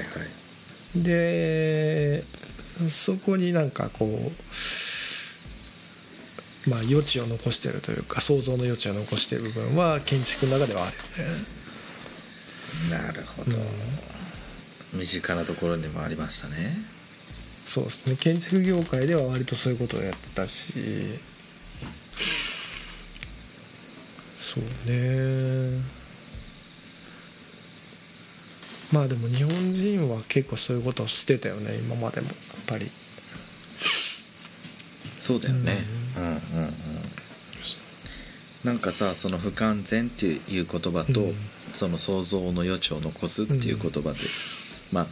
[0.95, 1.03] い。
[1.03, 2.23] で
[2.87, 4.31] そこになんかこう
[6.67, 11.35] まあ余地を残してるというか想像の余地を残してる部分は建築の中ではあるよね。
[12.91, 13.57] なるほど、
[14.93, 16.55] 身近なところにもありましたね。
[17.63, 18.15] そうですね。
[18.15, 20.73] 建築業界では割とそういうことをやってたし。
[24.37, 25.81] そうね。
[28.91, 32.27] まあでも日本人は結構そういうことをしてたよね今までも。
[32.27, 32.35] やっ
[32.67, 32.89] ぱり。
[35.19, 36.39] そうだよね、うん、うんうん
[38.63, 41.35] なんかさその不完全っていう言葉と、うん。
[41.73, 44.17] その想像の余地を残すっていう言葉で、
[44.91, 45.07] まあ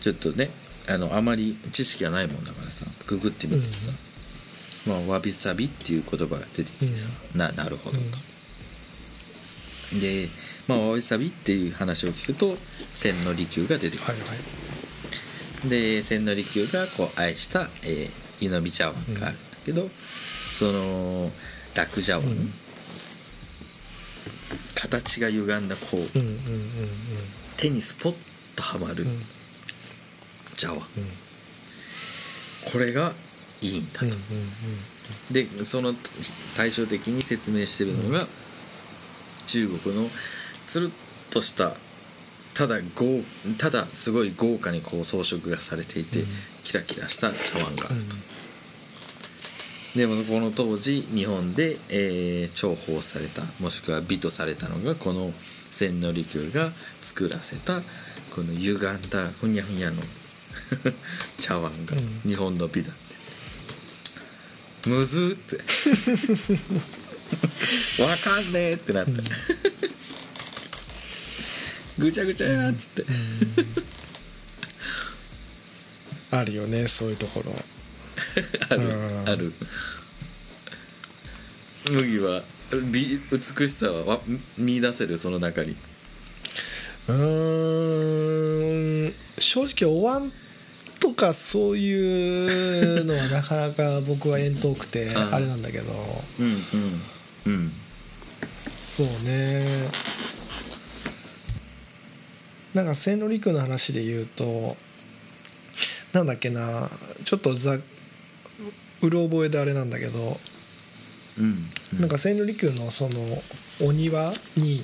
[0.00, 0.50] ちょっとね
[0.90, 3.92] あのあまり知識がないもんだからさググってみてさ、
[4.86, 8.02] まあ、わびさびっていう言葉が出てきてさ、ななるほどと、
[10.00, 10.26] で、
[10.68, 12.56] まあ、わびさびっていう話を聞くと
[12.94, 14.26] 千の利休が出てくる、はいは
[15.66, 15.70] い。
[15.70, 19.88] で千利休がこう愛した、えー湯飲み茶碗があるんだけど、
[20.62, 21.28] その
[21.74, 22.24] 楽茶碗、
[24.76, 26.38] 形が歪んだこううんうんうん
[27.56, 28.14] 手にスポッ
[28.54, 29.08] とはまるん。
[30.56, 30.78] 茶碗、
[32.72, 33.12] これが
[33.60, 34.18] いいんだと、うんうん
[35.32, 35.94] でその
[36.56, 38.28] 対照的に説明してるのが、
[39.48, 40.08] 中国の
[40.68, 40.90] つるっ
[41.32, 41.72] とした
[42.54, 43.22] ただ豪
[43.58, 46.20] ただすごい豪華にこう装飾がされていて、
[46.62, 48.16] キラキラした茶碗があると、
[49.96, 57.80] でもこの当時日本で、えー重宝されたもしくは美とされたのがこの千利休が作らせた
[58.34, 58.78] この歪ん
[59.10, 60.02] だふにゃふにゃの
[61.38, 62.30] 茶碗がうん。
[62.30, 64.88] 日本の美だって。
[64.88, 65.56] むずーって。
[68.02, 69.12] わかんねえってなって、
[71.98, 73.06] ぐちゃぐちゃやっつって、
[76.30, 77.54] あるよねそういうところ
[78.70, 79.28] あるうん。
[79.28, 79.52] ある。
[81.90, 82.42] 麦は
[82.92, 84.20] 美美しさはわ
[84.56, 85.18] 見出せる？
[85.18, 85.76] その中に。
[87.08, 89.14] うーん。
[89.38, 90.32] 正直お椀
[91.00, 95.92] とかそういうのはなかなか僕は縁遠くて うんあれなんだけど。
[96.38, 96.62] うんうん
[97.46, 97.72] うん。
[98.82, 99.88] そうね。
[102.74, 104.76] なんか千利休の話で言うと
[106.12, 106.88] なんだっけな。
[107.24, 107.78] ちょっとざ
[109.02, 110.36] うろ覚えであれなんだけど
[111.38, 113.14] うんなんか千利休のその
[113.86, 114.80] お庭に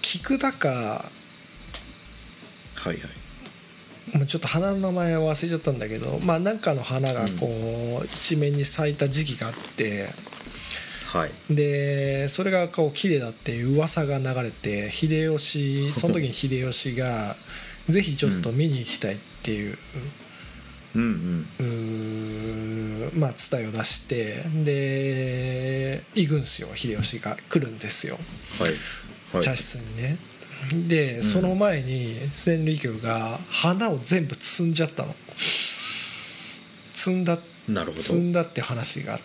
[0.00, 1.04] 菊だかは
[2.90, 2.96] いはい。
[4.16, 7.46] もうちょっと花の名前を忘れちゃったんだけどまあなんかの花がこ
[8.02, 10.06] う一面に咲いた時期があって
[11.12, 11.54] はい。
[11.54, 17.36] でそれがこう綺麗だっていう噂が流れて秀吉その時に秀吉が
[17.88, 19.76] ぜひちょっと見に行きたいっていう,、
[20.94, 23.10] うんうん。
[23.18, 26.68] まあ伝えを出してで行くんですよ。
[26.74, 28.16] 秀吉が来るんですよ。
[28.60, 28.72] はい。
[29.34, 29.42] はい。
[29.42, 30.16] 茶室にね。
[30.88, 35.14] でその前に千利休が花を全部摘んじゃったの。
[36.94, 38.02] 摘んだなるほど。
[38.02, 39.20] 摘んだって話があっ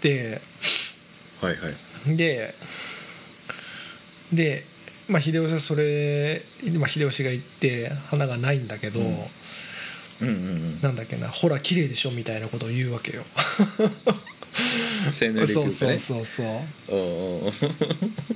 [0.00, 0.40] て。
[1.40, 1.56] はいは
[2.12, 2.16] い。
[2.16, 2.54] で
[4.32, 4.64] で、
[5.08, 6.42] まあ、秀吉はそれ、
[6.78, 9.16] まあ、秀吉が言って花がないんだけど、うん
[10.20, 13.22] うんうんなんだっけなほら綺麗でしょみたいなことを言うわけよ。
[15.12, 16.46] 千利休そうそうそうそう。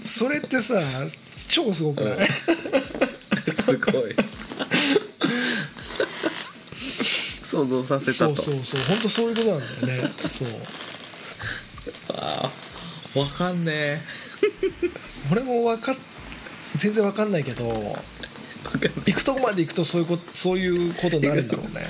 [0.07, 0.81] それってさ
[1.49, 2.19] 超すごくない、
[3.57, 4.15] すごい。
[7.43, 8.37] 想像させたと。
[8.37, 8.81] そうそうそう。
[8.89, 10.11] 本当そういうことなんだよね。
[10.27, 10.49] そう。
[12.15, 12.51] あ
[13.17, 14.01] あわかんねえ。
[15.31, 15.97] 俺もわかっ
[16.77, 17.97] 全然わかんないけど
[19.07, 21.87] 行くとこまで行くとそういうことそういうことになるんだろうね。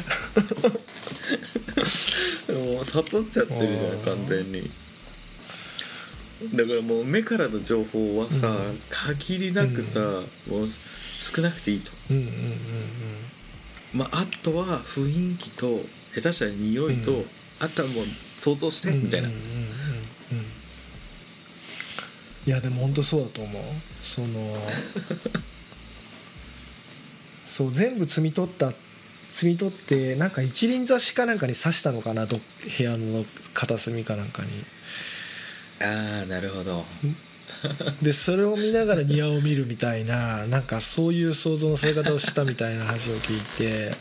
[2.75, 3.99] もう悟っちゃってるじゃんうん。
[4.01, 4.71] 完全に。
[6.55, 8.57] だからもう目からの情報はさ、
[8.91, 11.91] 限りなくさ、もう少なくていいと。
[12.11, 12.33] うんうんうん。
[13.95, 17.25] まああとは雰囲気と下手したら匂いと、うん。
[17.61, 18.05] あとはもう
[18.37, 19.03] 想像して、うん。
[19.03, 19.29] みたいな。
[19.29, 20.45] うんうんうんうん。
[22.47, 23.63] いやでも本当そうだと思う。
[24.01, 24.29] その
[27.49, 28.69] そう全部摘み取った
[29.33, 34.49] 摘み取ってなんか一輪挿しかなんかに刺したのかなど部屋の片隅かなんかに。
[35.81, 36.85] ああなるほど。
[38.03, 43.97] でそれを見ながら庭を見るみたいななんかそういう想像のされ方をしたみたいな話を聞いて。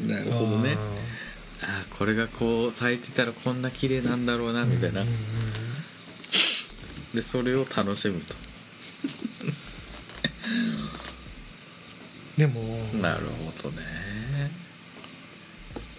[0.08, 0.76] なるほどね。
[1.62, 5.04] あああこれがこう咲いてたらこんな綺麗なんだろうなみたいな、
[7.14, 8.34] でそれを楽しむと
[12.38, 12.60] でも
[13.00, 13.82] なるほどね。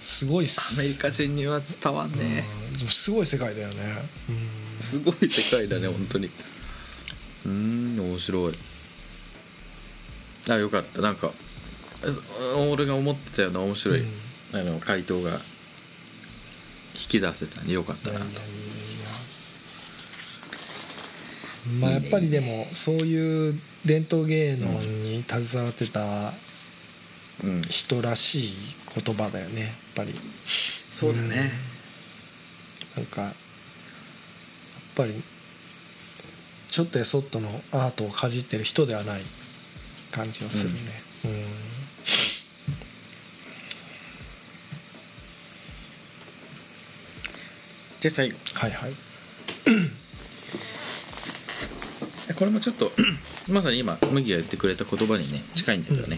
[0.02, 0.80] すごいっす。
[0.80, 2.44] アメリカ人には伝わんね
[2.82, 2.88] うん。
[2.88, 3.76] すごい世界だよね、
[4.80, 6.28] すごい世界だね本当に。
[6.28, 8.54] うーん面白い。
[10.50, 11.02] あよかった。
[11.02, 14.08] なんかあ俺が思ってたような面白い、うん。
[14.54, 15.40] あの回答が引
[16.94, 18.26] き出せたんでよかったなと
[21.80, 23.54] まあやっぱりでもそういう
[23.86, 26.02] 伝統芸能に携わってた
[27.44, 27.62] うん。
[27.64, 28.54] 人らしい
[28.96, 30.14] 言葉だよねやっぱり。
[30.46, 31.52] そうだね、
[32.96, 33.34] なんかやっ
[34.96, 35.12] ぱり
[36.70, 39.22] ちょっとやそっとのアートをかじってる人ではない
[40.14, 40.80] 感じがするね。
[48.00, 48.38] じゃあ最後。
[48.38, 48.92] うんはいはい
[52.36, 52.92] これもちょっと
[53.50, 56.18] まさに今麦が言ってくれた言葉にね近いんだけどね、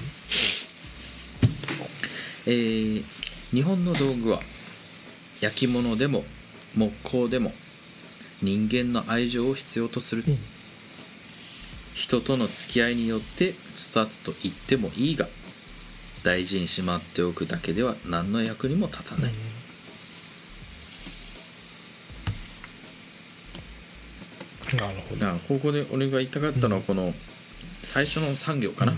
[2.47, 4.39] えー日本の道具は
[5.39, 6.25] 焼き物でも
[6.75, 7.53] 木工でも
[8.41, 10.37] 人間の愛情を必要とする、うん。
[11.95, 15.27] 人との付き合いによって育つと言ってもいいが
[16.25, 19.31] 大事にしまっておくだけでは何の役にも立たない、
[24.77, 25.21] なるほど。
[25.21, 27.13] だからここで俺が言いたかったのはこの
[27.83, 28.93] 最初の産業かな、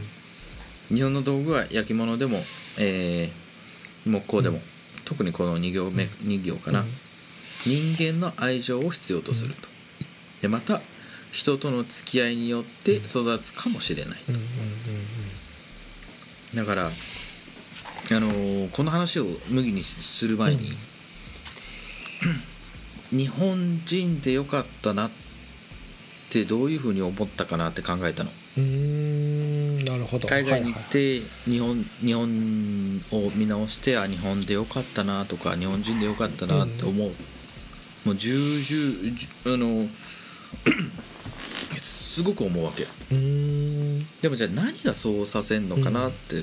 [0.89, 2.37] 日本の道具は焼き物でも、
[2.79, 4.59] えー木工でも、
[5.03, 6.85] 特にこの2行目2行かな、
[7.65, 9.67] 人間の愛情を必要とすると。
[10.41, 10.79] でまた
[11.31, 14.41] 人との付き合いによって育つかもしれないうんうん
[16.55, 20.61] だからあのーこの話を麦にする前に、
[23.11, 25.28] 日本人でよかったなって
[26.45, 28.29] どういうふうに思ったかなって考えたの。
[28.57, 30.27] うんなるほど。
[30.27, 32.23] 海外に行っはいて日本日本
[33.11, 37.09] を見直してあ日本でよかったなとか日本人でよかったなって思う、
[38.05, 39.15] もう重々
[39.45, 39.87] あの
[41.79, 42.85] すごく思うわけ。
[44.21, 46.41] でもじゃあ何がそうさせんのかなって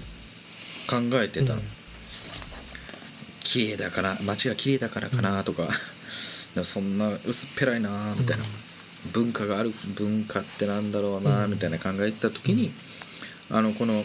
[0.88, 1.62] 考えてたの、うん。
[3.40, 5.68] 綺麗だから街が綺麗だからかなとか,、
[6.64, 8.44] そんな薄っぺらいなみたいな、
[9.12, 12.70] 文化がある文化ってなんだろうなみたいな考えてた時に、
[13.50, 14.02] あのこの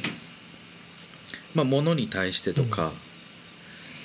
[1.55, 2.91] まあ物に対してとか、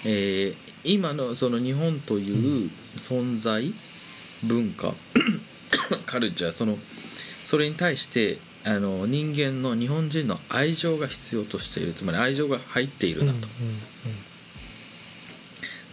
[0.05, 3.73] えー今のその日本という存在
[4.45, 4.95] 文化
[6.07, 6.79] カルチャーその
[7.45, 13.49] それに対してあの人間の日本人の愛情が必要としているつまり愛情が入っているなと。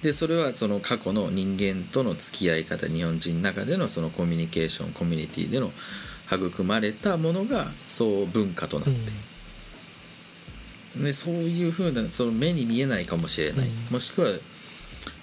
[0.03, 5.71] でそれはその過去の人間との付き合い方日本人の中でのそのコミュニケーションコミュニティでの
[6.31, 8.95] 育まれたものがそう文化となって、
[11.03, 13.73] でそういうふうなその目に見えないかもしれない、うん。
[13.93, 14.27] もしくは、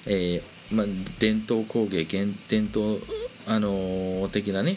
[0.06, 0.86] えーまあ、
[1.18, 3.00] 伝統工芸現伝統、
[3.46, 4.76] あのー的なね、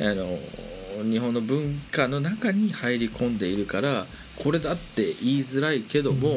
[0.00, 0.38] あのー
[1.10, 4.06] 日本の文化の中に入り込んでいるから
[4.44, 6.36] これだって言いづらいけども、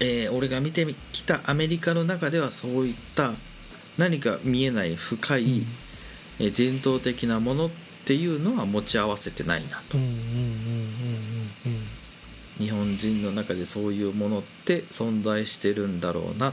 [0.00, 3.30] えー俺が見てきたアメリカの中ではそういった
[3.98, 5.62] 何か見えない深い、
[6.40, 7.70] えー伝統的なものっ
[8.06, 9.98] ていうのは持ち合わせてないなと。
[9.98, 10.20] うんうんうんうん
[12.58, 16.52] 日本人の中でそういうものって存在してるんだろうな。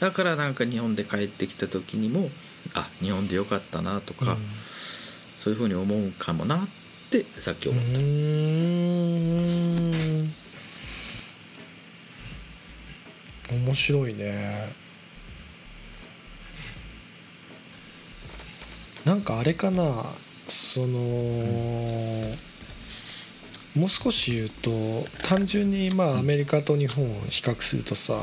[0.00, 2.30] だからなんか日本で帰ってきた時にも
[2.74, 4.38] あ日本でよかったなとか、
[5.36, 6.60] そういうふうに思うかもなっ
[7.10, 7.90] てさっき思った。
[7.90, 10.32] うんうーん
[13.50, 14.68] 面白いね。
[19.04, 20.04] なんかあれかな
[20.48, 20.88] その、
[23.76, 24.70] もう少し言うと
[25.26, 28.14] 単純にまあアメリカと日本を比較するとさ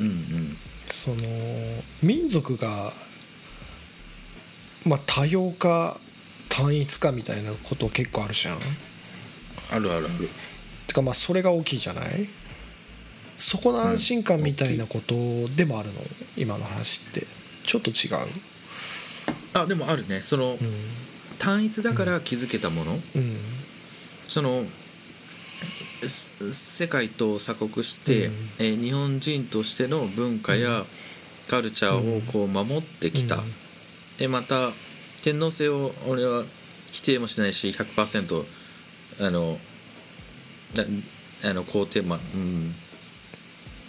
[0.00, 0.56] うんうん。
[0.88, 1.16] その
[2.02, 2.68] 民族が
[4.86, 5.96] まあ多様化
[6.50, 8.58] 単一化みたいなこと結構あるじゃん。
[9.72, 10.28] あるあるある。
[10.88, 12.26] てかまあそれが大きいじゃない？
[13.36, 15.14] そこの安心感みたいなこと
[15.56, 16.00] でもあるの、
[16.36, 17.26] 今の話って。
[17.64, 18.26] ちょっと違う？
[19.54, 20.20] あでもあるね。
[20.20, 20.58] その、
[21.38, 23.00] 単一だから気づけたもの、うん。
[24.28, 24.64] その
[26.06, 28.32] す世界と鎖国して、うん。
[28.58, 30.84] えー日本人としての文化や
[31.48, 33.42] カルチャーをこう守ってきた、うん。
[34.18, 34.70] でまた
[35.22, 36.44] 天皇制を俺は
[36.92, 38.44] 否定もしないし100%
[39.26, 39.58] あの
[41.42, 42.66] なあの肯定まあうん。
[42.66, 42.83] まあ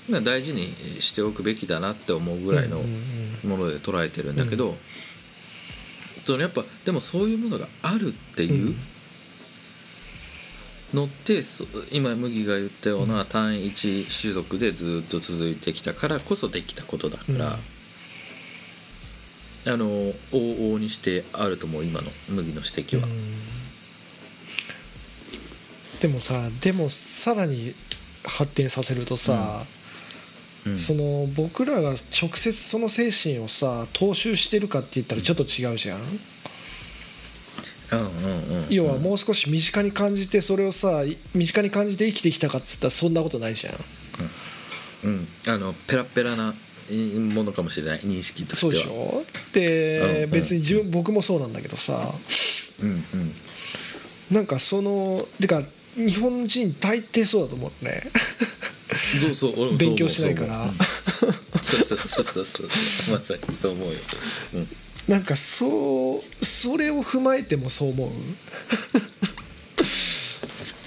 [0.10, 0.68] 大事に
[1.02, 4.76] しておくべきだなって思うぐらいのもので捉えてるんだけど、
[6.24, 8.76] そのやっぱでもそういうものがあるっていう
[10.94, 17.58] のって、そ今麦が言ったような単一種族でずっと続いてきたからこそできたことだから、
[19.74, 23.08] あの往々にしてあると思う今の麦の指摘は。
[26.00, 27.74] でもさでもさらに
[28.24, 29.85] 発展させるとさ、うん
[30.76, 31.98] その僕らが直
[32.34, 36.08] 接その精神をさ踏襲してるかって言ったらちょっと違うじゃん、うん
[38.00, 43.76] うんうん、要はもう少し身近に感じてそれをさい身近に感じて生きてきたかっつったらそんなことないじゃん。
[45.04, 46.56] うん、あのペラペラな
[46.90, 48.72] えものかもしれない認識としては。
[48.74, 49.24] そうでしょ？
[49.54, 50.32] で、うんうん。
[50.32, 52.12] 別に自分僕もそうなんだけどさ。
[52.82, 53.02] うんうん。
[54.32, 55.62] なんかそのてか
[55.96, 58.02] 日本人大抵そうだと思うね
[59.22, 60.70] そうそう俺もそう思う勉強しないから。
[60.70, 63.16] そうそうそうそうそうそう。
[63.18, 63.94] まさにそう思うよ、
[64.56, 64.68] うん、
[65.08, 68.12] なんかそうそれを踏まえてもそう思う？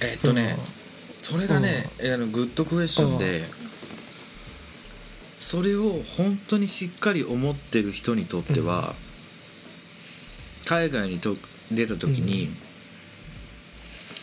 [0.01, 0.55] えっとね、
[1.21, 3.41] それがね、あのグッドクエスチョンで、
[5.39, 8.95] それを本当にしっかり思ってる人にとっては、
[10.65, 11.35] 海外にと
[11.71, 12.47] 出た時に、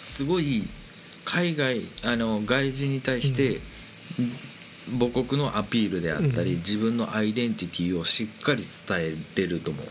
[0.02, 0.62] すごい
[1.26, 3.60] 海外あの外人に対して、
[4.98, 6.58] 母国のアピールであったり、うん。
[6.58, 9.84] 自分のアイデンティティをしっかり伝えれると思う。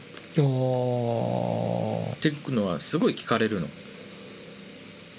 [2.12, 3.68] あっていうのはすごい聞かれるの。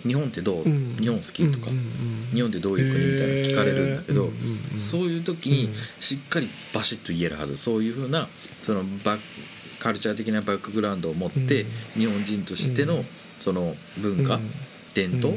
[0.03, 0.97] 日本ってどう、うん。
[0.97, 4.41] 日本好きとか、うんうんうん日本ってどういう国みたいなの聞かれるんだけど、うんうんうん。
[4.79, 5.75] そういう時にうん。
[6.01, 7.57] しっかりバシッと言えるはず。
[7.57, 8.27] そういうふうな
[8.63, 12.01] そのバッカルチャー的なバックグラウンドを持って、うん。
[12.01, 13.05] 日本人としての
[13.41, 14.51] その文化、うん。
[14.95, 15.35] 伝統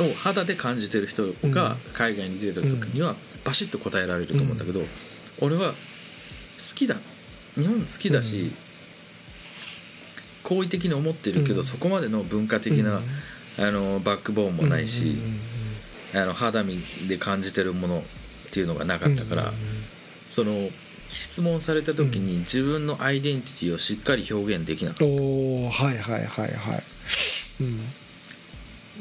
[0.00, 4.80] を肌で感じてる人が海外に出た時にはバシッと答えられると思うんだけど、
[5.40, 5.74] 俺は好
[6.74, 6.96] きだ。
[7.54, 8.52] 日本好きだし、
[10.44, 11.64] 好意的に思ってるけど、うん。
[11.64, 13.04] そこまでの文化的な、うん。
[13.60, 15.16] あのバックボーンもないし、
[16.14, 16.76] あの肌身
[17.08, 18.02] で感じてるものっ
[18.52, 19.52] ていうのがなかったから、
[20.28, 20.52] その
[21.08, 26.82] 質問された時に自分のアイデンティティをしっかり表現できなかっおおはいはいはいはい。
[27.62, 27.80] うん。
[27.80, 28.07] た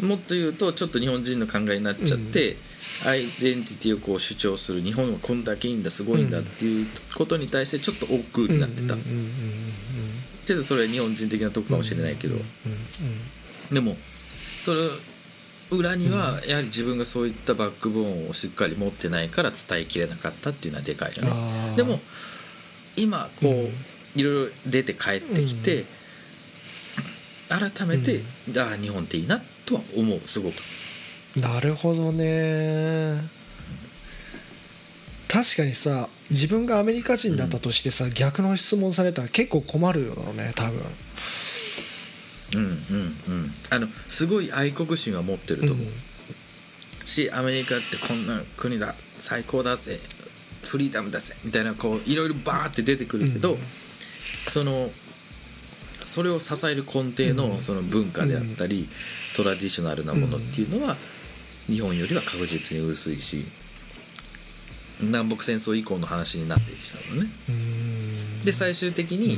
[0.01, 2.55] もっと言うとちょっと日本人の考えになっちゃって、
[3.07, 6.85] アイデンティティをこう主張する日本はこんだけいいんだすごいんだっていう
[7.15, 12.41] ことに対してちょっと億劫になってた、ちょっとそれは日本人的なとこかもしれないけど、うん
[13.73, 14.77] でもそれ
[15.69, 21.31] 裏にはやはり自分がそういったバックボーンをしっかり持ってないから伝えきれなかったっていうのはでかいよね。
[21.75, 21.99] でも
[22.95, 23.69] 今こう、うん。
[24.15, 25.85] いろいろ出て帰ってきて、
[27.49, 28.21] 改めて、
[28.57, 30.55] ああ日本っていいなとは思うすごく。
[31.39, 33.21] なるほどね。
[35.29, 40.79] 確かにさ自分がアメリカ人だったとしてさ、逆の質問されたら結構困るよね多分。
[42.55, 43.53] うんうんうん。
[43.69, 49.99] あのすごい愛国心は持ってると思う、しアメリカってこんな国だ最高だぜ
[50.63, 53.57] フリーダムだぜみたいなこういろいろバーって出てくるけど、うん。
[53.59, 54.89] その
[56.07, 58.87] それを支える根底のその文化であったり、
[59.35, 60.95] トラディショナルなものっていうのは
[61.67, 63.43] 日本よりは確実に薄いし
[65.01, 67.29] 南北戦争以降の話になってきたのね。
[67.49, 68.45] うん。
[68.45, 69.37] で最終的に、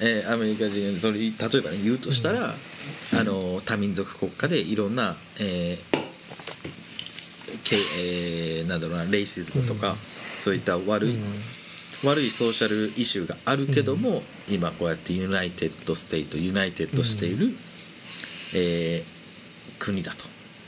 [0.00, 6.04] えーアメリカ人それ例えば、ね、言うとしたら、あの多民族国家でいろんな、えー
[7.64, 9.94] けえーなんだろうなレイシズムとか、
[10.38, 11.16] そういった悪い、
[12.04, 17.48] 悪い social issue があるけども、今こうやって United State United している、
[18.54, 19.04] えー
[19.78, 20.18] 国だと。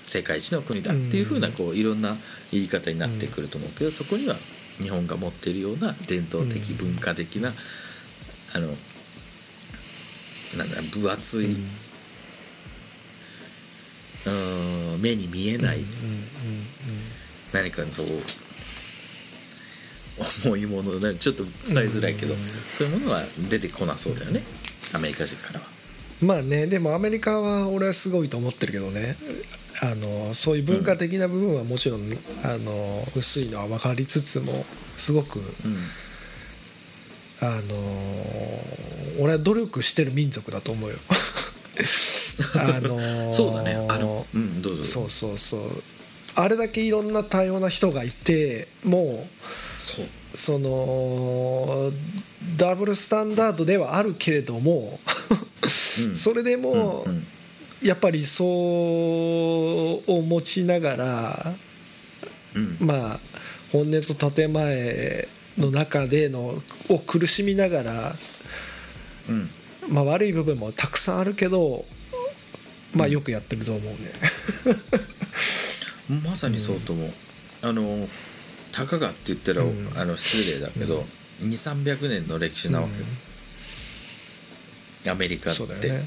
[0.06, 2.14] 世界一の国だっていうふうなこういろんな
[2.52, 4.34] 言い方になってくると思うけど、そこには
[4.82, 7.52] 日本が持っているような伝統的、うん文化的な
[8.54, 8.74] あのな
[10.64, 11.48] んだ分厚い、う
[14.98, 15.00] ん。
[15.00, 15.78] 目に見えない、
[17.52, 18.06] 何かそう
[20.44, 21.52] 重いものねちょっと伝
[21.84, 22.38] えづらいけど、うん。
[22.38, 24.42] そういうものは出てこなそうだよね。
[24.94, 25.66] アメリカ人からは。
[26.22, 29.16] まあねでもアメリカは俺はすごいと思ってるけどね。
[29.82, 32.00] あのそういう文化的な部分はもちろん、
[32.44, 34.52] あの薄いのは分かりつつも
[34.96, 35.44] すごくうん。
[37.42, 40.96] あの俺は努力してる民族だと思うよ。
[42.56, 43.74] あのそうだね。
[43.88, 44.84] あのうんどうぞ。
[44.84, 45.82] そうそうそう。
[46.36, 49.26] あれだけいろんな多様な人がいてもう
[50.34, 51.90] その
[52.56, 54.98] ダブルスタンダードではあるけれども、
[55.98, 56.16] うん。
[56.16, 57.26] それでも、うんうん。
[57.82, 58.48] やっぱりそう
[60.10, 61.54] を持ちながら
[62.54, 62.76] うん。
[62.80, 63.20] まあ
[63.72, 65.28] 本音と建前
[65.58, 68.14] の中でのを苦しみながら、
[69.28, 69.48] うん。
[69.88, 71.84] まあ、悪い部分もたくさんあるけど
[72.94, 73.98] まあよくやってると思うね。
[76.24, 77.10] まさにそうと思う、
[77.62, 78.08] あの
[78.76, 79.72] たかがって言ったら、うん。
[79.96, 81.02] あの失礼だけど、
[81.40, 82.98] 2 3 0 0年の歴史なわけ
[85.08, 85.58] よ、アメリカって。
[85.58, 86.06] そね。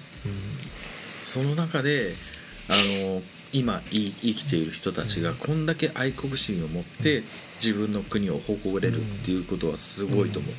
[1.25, 2.11] その中で
[2.69, 3.21] あの
[3.53, 7.23] 今い生きている人たちがこんだけ愛国心を持って
[7.63, 10.51] 自分の国を誇れるっていうことはすごいと思う、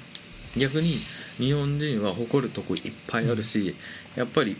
[0.58, 0.94] 逆に
[1.38, 3.74] 日本人は誇るとこいっぱいあるし
[4.16, 4.56] やっぱり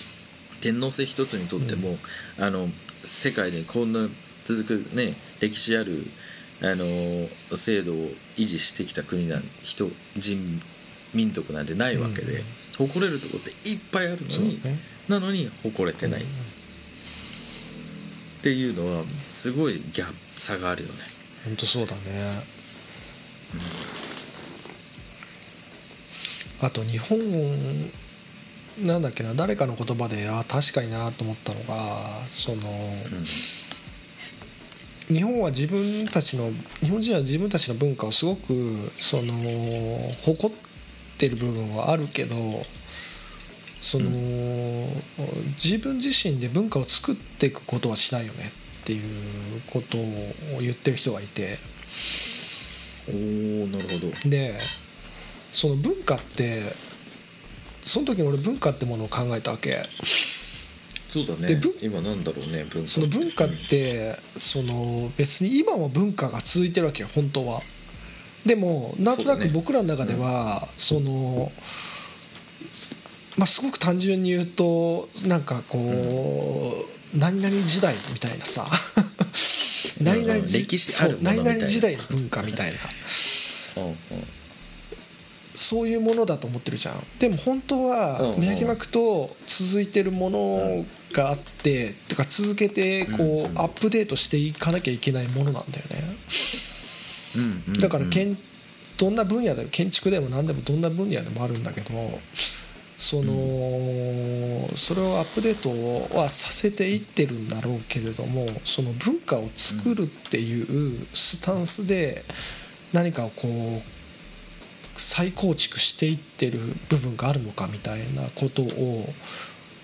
[0.62, 1.98] 天皇制一つにとっても、
[2.40, 2.68] あの
[3.04, 4.08] 世界でこんな
[4.44, 5.92] 続くね歴史ある
[6.62, 6.84] あの
[7.56, 7.96] 制度を
[8.36, 10.60] 維持してきた国なん人人
[11.14, 12.44] 民族なんてないわけで、うん。
[12.88, 14.78] 誇れるとこっていっぱいあるのに、ね。
[15.08, 16.24] なのに誇れてない、っ
[18.42, 20.94] ていうのはすごいギャップ差があるよね。
[21.44, 22.00] 本当そうだね、
[26.60, 27.18] あと日本
[28.84, 32.62] なんだっけな誰かの言葉であ確かになと思ったのがその、
[35.08, 36.50] 日本は自分たちの
[36.80, 38.42] 日本人は自分たちの文化をすごく
[38.98, 39.32] その
[40.24, 40.56] 誇っ
[41.18, 42.34] てる部分はあるけど
[43.80, 44.10] その、
[45.62, 48.50] 自分自身で文化を作っていくことはしないよね
[48.82, 49.02] っていう
[49.72, 51.56] ことを言ってる人がいて。
[53.08, 54.28] おおなるほど。
[54.28, 54.58] で
[55.52, 56.60] その文化って
[57.80, 59.86] その時に俺文化ってものを考えたわけ
[61.08, 61.60] そうだね。
[61.82, 62.88] 今なんだろうね文化。
[62.88, 67.60] その文化ってその別に今も文化が続いてるわけよ本当は。
[68.44, 71.50] でもなんとなく僕らの中ではその
[73.36, 78.66] まあすごく単純に言うとなんかこう何々時代みたいなさ。
[80.02, 82.78] 何々時代の文化みたいな。
[83.78, 83.96] うんうん
[85.56, 86.94] そういうものだと思ってるじゃん。
[87.18, 88.40] でも本当うんはうん。
[88.40, 93.58] 宮城幕と続いてるものがあっててか続けてこうんううん。
[93.58, 96.16] アップデートしていかなきゃいけないものなんだよね。
[97.36, 98.36] うんうんだからけん
[98.98, 101.88] どんな分野でも建築でも何でもどんな分野でもあるんだけど
[102.96, 103.32] その
[104.74, 112.22] それをアップデートはさせていってるんだろうけれどもその文化を作るっていうスタンスで
[112.94, 113.95] 何かをこう
[114.96, 119.04] 再構築していってる部分があるのかみたいなことを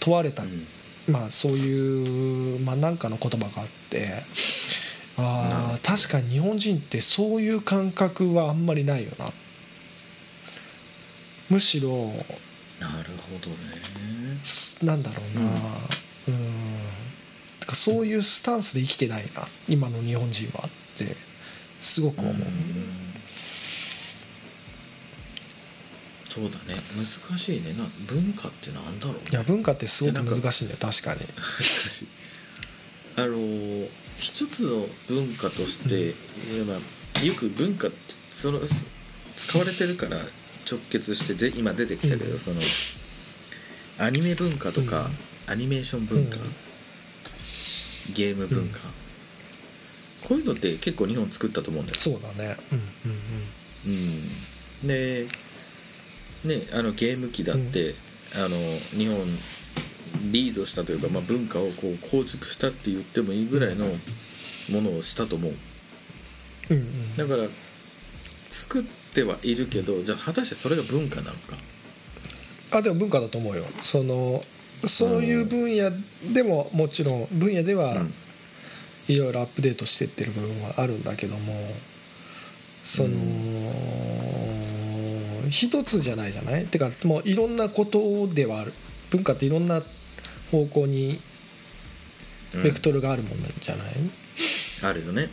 [0.00, 0.66] 問われた、うん。
[1.12, 4.06] まあそういう、まあ、なんかの言葉があって。
[5.18, 9.26] あー確かに日本人ってそういう感覚はあんまりないよな。
[11.50, 11.94] むしろな
[13.02, 13.56] るほどね。
[14.42, 15.50] すなんだろうな。
[16.28, 16.34] うん。
[17.60, 21.14] てかそういうスタンスで生きてないな今の日本人はって
[21.78, 22.34] すごく思う、
[26.33, 26.80] そうだね。
[26.97, 27.05] 難
[27.39, 27.74] しいね。
[27.74, 29.20] な文化ってなんだろうね。
[29.33, 30.78] いや文化ってすごく難しいんだよ。
[30.80, 31.20] 確かに。
[31.20, 32.09] 難しい。
[33.18, 36.11] あのー一つの文化として、
[36.55, 37.97] いやまあよく文化って
[38.30, 38.87] そのす
[39.35, 40.16] 使われてるから
[40.70, 42.39] 直結してで今出てきたけど、うん。
[42.39, 42.61] その
[44.07, 45.11] アニメ文化とか、
[45.49, 48.14] アニメーション文化、うん。
[48.14, 48.78] ゲーム文化、
[50.22, 51.99] こういうのって結構日本作ったと思うんだよ。
[51.99, 52.57] そうだね。
[53.85, 53.93] うん。
[53.93, 53.95] う
[54.85, 55.26] ん、で
[56.45, 57.95] ねあのゲーム機だって、
[58.36, 58.57] あの
[58.97, 59.16] 日本
[60.32, 63.86] リードしたというか、まあ、文化をこう構築したって言ってもいいぐらいの
[64.70, 65.53] ものをしたと思う。
[66.70, 67.16] うんうんうん。
[67.16, 67.49] だから
[68.51, 68.82] 作っ
[69.14, 71.57] てはいるけどじゃあ果たしてそれが文化なのか。
[72.74, 73.64] あでも文化だと思うよ。
[73.80, 74.40] その
[74.86, 75.90] そういう分野
[76.32, 78.14] でももちろん分野ではうん。
[79.09, 81.40] いろいろアップデートしてってる部分はあるんだけども
[82.84, 83.09] その、
[85.53, 86.66] 一つじゃないじゃない？
[86.66, 88.72] てかもういろんなことではある。
[89.11, 89.82] 文化っていろんな
[90.50, 91.20] 方向に
[92.55, 92.62] うん。
[92.62, 93.94] ベクトルがあるものじゃない、
[94.84, 95.28] あるよね。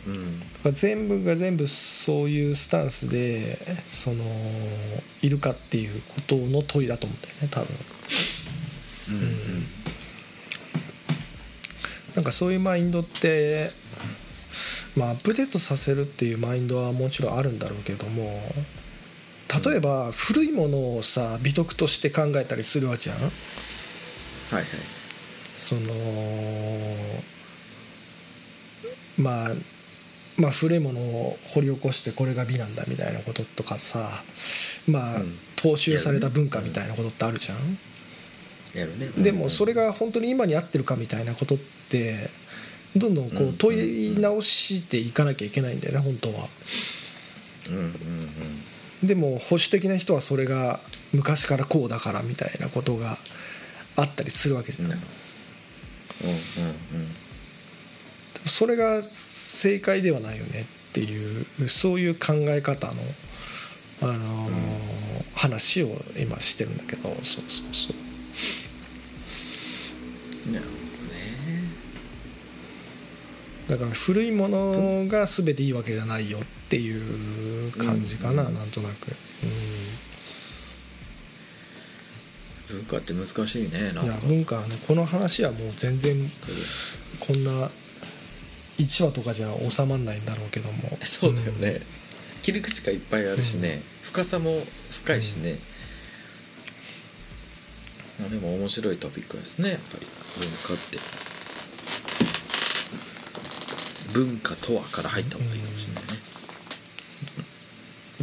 [0.64, 0.72] うん。
[0.72, 3.58] 全部が全部そういうスタンスで
[3.88, 4.24] その
[5.22, 7.68] いるかっていうことの問いだと思うんだよね多分。
[12.16, 13.70] なんかそういうマインドって
[14.96, 18.40] まあアップデートさせるっていうマインドはもちろんあるんだろうけども
[19.64, 23.16] 例えば古いものをさ美徳として考えたりするわけじゃん。
[23.16, 24.64] はいはい。
[25.56, 25.82] その
[29.18, 29.50] まあ
[30.38, 34.22] まあ古いものを掘り起こしてこれが美なんだみたいなこととかさ
[34.88, 35.38] まあうん。
[35.56, 37.58] 踏襲された文化みたいなことってあるじゃん。
[38.78, 39.08] やるね。
[39.22, 41.58] でもそれが本当に今に合ってるかみたいなことっ
[41.90, 42.16] て
[42.96, 43.48] どんどんこうん。
[43.50, 46.48] う問い直していかなきゃいけないんだよね本当は。
[47.68, 47.90] うんうんうん
[49.02, 50.80] でも保守的な人はそれが
[51.12, 53.16] 昔からこうだからみたいなことが
[53.96, 54.98] あったりするわけじゃない。
[54.98, 55.00] う
[56.26, 57.06] んうん
[58.46, 62.94] それが正解ではないよねっていうそういう考え方の、
[64.02, 65.00] あのー
[65.34, 65.88] 話を
[66.18, 67.96] 今してるんだけどそうそうそう。
[70.48, 70.80] うんなるほどね
[73.68, 77.00] だから古いものが全ていいわけじゃないよっていう
[77.70, 78.54] 感じかな、うん。
[78.54, 78.94] なんとなく、
[82.68, 86.16] 文化って難しいねなうんん、いかや文化はねこの話はもう全然
[87.18, 87.50] こんな
[88.78, 90.96] 1話とかじゃ収まんないんだろうけども。
[91.02, 91.80] そうだよね、
[92.42, 94.50] 切り口がいっぱいあるしね、深さも
[94.90, 95.58] 深いしね、
[98.20, 100.06] まあでも面白いトピックですねやっぱり。
[100.06, 100.98] 文化って。
[104.12, 105.68] 文化とはから入った方がいいか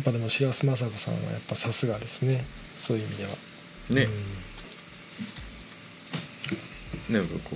[0.07, 2.41] ぱでも白洲雅子さんはやっぱさすがですね。
[2.75, 3.29] そういう意味では。
[3.89, 4.07] ね、
[7.09, 7.55] なんかこ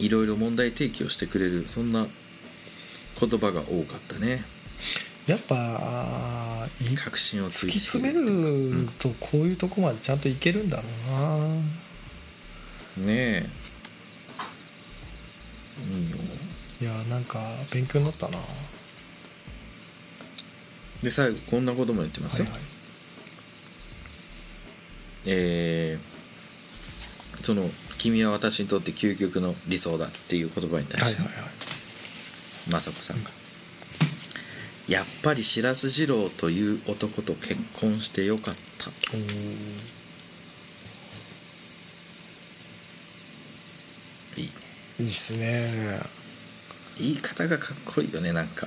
[0.00, 2.06] ういろいろ問題提起をしてくれるそんな
[3.20, 4.44] 言葉が多かったね。
[5.26, 10.82] やっぱい確信をつ突き詰めるとこういうとこまでちゃんといけるんだろ
[12.98, 13.06] うな。
[13.06, 13.46] ねえ。
[15.92, 16.16] いいよ
[16.80, 17.38] いやなんか
[17.72, 18.38] 勉強になったな。
[18.38, 18.44] は
[21.06, 22.60] で最後こんなことも言ってますよ、いはい。
[25.26, 26.16] えー
[27.44, 27.62] その
[27.98, 31.50] 「君は私にとって究極の理想だ」っていう言葉に対して、はいはいはい。
[32.72, 33.30] 雅子さんが
[34.90, 39.20] 「やっぱり白洲二郎という男と結婚してよかった」い
[44.42, 44.42] い。
[44.42, 44.50] ね
[44.98, 46.00] いいっすね。
[46.98, 48.66] 言い方がかっこいいよねなんか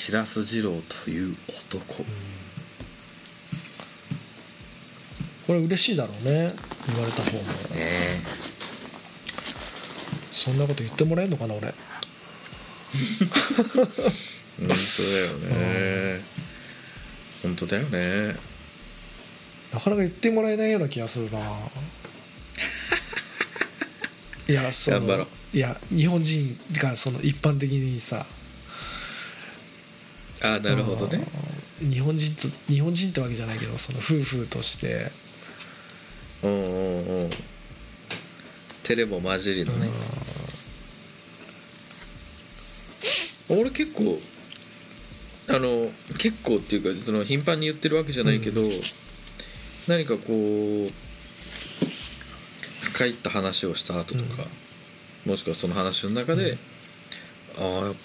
[0.00, 2.04] 白洲二郎という男、
[5.46, 6.50] これ嬉しいだろうね。
[6.86, 7.42] 言われた方も。
[7.76, 8.22] ね。
[10.32, 11.68] そんなこと言ってもらえるのかな俺。
[14.56, 16.22] 本当だよね。
[17.42, 18.34] 本当だよね。
[19.70, 21.40] なかなか言ってもらえないような気がするな。
[24.48, 25.26] いやそう。
[25.52, 28.24] いや日本人がその一般的にさ
[30.42, 31.24] ああなるほどね。
[31.80, 35.10] 日本人と日本人ってわけじゃないけどその夫婦として。
[36.42, 37.30] うんうんうん。
[38.84, 39.88] テレも混じりのね。
[43.50, 44.18] 俺結構
[45.48, 48.62] あの結構っていうかその頻繁に言ってるわけじゃないけど、
[49.88, 50.90] 何かこう
[52.84, 54.44] 深いった話をした後とか、
[55.26, 56.56] もしくはその話の中で、
[57.58, 57.98] ああやっぱ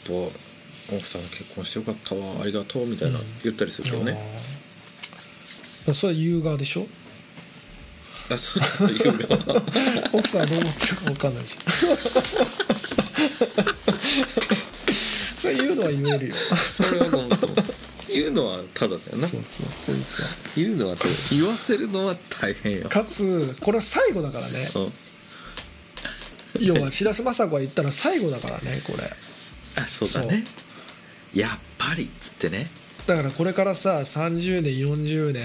[0.94, 4.12] 奥さん結婚してよかったわありがとうみたいな言ったりするけどね、
[5.88, 5.94] あー。
[5.94, 6.88] それは言う側でしょ？
[8.32, 9.62] あそうそうそう言う側
[10.14, 11.58] 奥さんはどう思ってるか分かんないし。
[15.36, 16.36] それ言うのは言えるよ。
[16.36, 17.48] それは本当。
[18.14, 19.28] 言うのはただだよな。
[19.28, 20.26] そうそうそうそう
[20.56, 22.90] 言うのはただ言わせるのは大変よ。
[22.90, 24.72] かつこれは最後だからね。
[24.76, 26.66] うん。
[26.66, 29.04] 要は白洲雅子が言ったら最後だからねこれ。
[29.78, 30.44] あそうだね
[31.36, 32.66] やっぱりっつってね。
[33.08, 35.44] だからこれからさ30年40年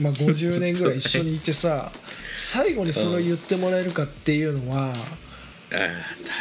[0.00, 1.92] まあ50年ぐらい一緒にいてさ
[2.36, 4.92] 最後にそれを言ってもらえるかっていうのは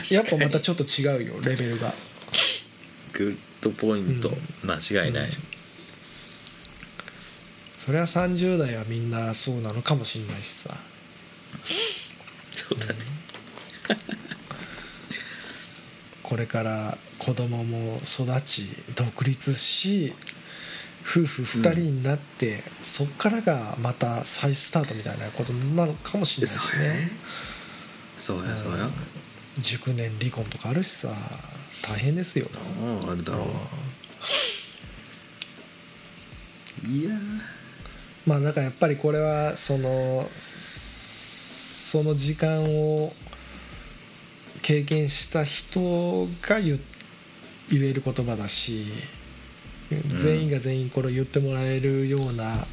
[0.09, 1.93] やっぱまたちょっと違うよレベルが。
[3.13, 4.31] グッドポイント、
[4.63, 5.29] 間違いない、
[7.77, 10.75] それは30代はみんなそうなのかもしれないしさ。
[12.51, 12.95] そうだね。
[16.23, 18.63] これから子供も育ち
[18.95, 20.11] 独立し
[21.03, 26.89] 夫婦2人になって、そっからがまた再スタートみたいなことなのかもしれないしね。
[28.17, 28.89] そうやねそうや。
[29.59, 31.09] 熟年離婚とかあるしさ
[31.87, 33.45] 大変ですよあああるだろ
[36.85, 36.87] う。
[36.87, 37.11] いや。
[38.25, 43.13] まあだからやっぱりこれはそのその時間を
[44.63, 46.79] 経験した人が言
[47.71, 48.85] 言える言葉だし
[49.89, 52.65] 全員が全員これを言ってもらえるような、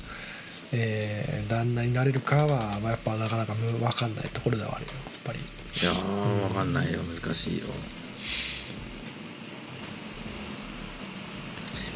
[0.72, 2.46] えー旦那になれるかは
[2.82, 4.90] まあやっぱなかなかむ分かんないところではあるよ。
[4.92, 5.38] やっぱり。
[5.38, 5.42] い
[5.84, 7.00] やー分かんないよ。
[7.00, 7.64] 難しいよ。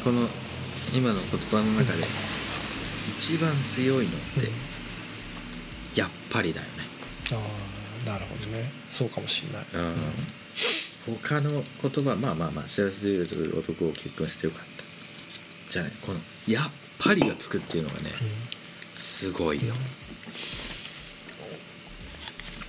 [0.03, 0.27] この
[0.97, 2.03] 今の言葉の中で
[3.17, 4.15] 一番強いのっ
[5.93, 6.71] てやっぱりだよね。
[7.31, 7.35] あ
[8.07, 8.65] あなるほどね。
[8.89, 9.85] そうかもしれない。
[9.85, 9.93] うん
[11.05, 15.71] 他の言葉まあまあまあ幸せでいるという男を結婚してよかった。
[15.71, 18.11] じゃあねこの「やっぱり」がつくっていうのがね
[18.97, 19.73] すごいよ。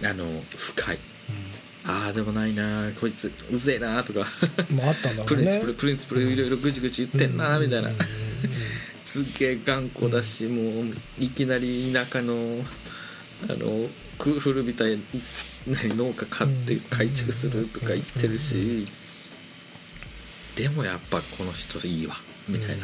[0.05, 0.25] あの
[0.57, 0.99] 深い。
[1.87, 4.27] ああでもないなこいつうぜえなとか。
[4.75, 5.45] まああったんだろプうね。
[5.45, 5.75] リンスプル。
[5.75, 7.91] プリンスプルいろいろぐちぐち言ってんなみたいな。
[9.05, 10.65] すっげえ頑固だしもう
[11.21, 14.99] いきなり田舎のあのく古びたい
[15.67, 18.87] 何農家買って改築するとか言ってるし
[20.57, 22.15] でもやっぱこの人いいわ
[22.49, 22.75] みたいな、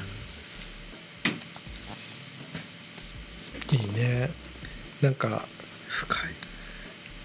[3.73, 4.31] いいね。
[5.03, 5.45] なんか
[5.87, 6.17] 深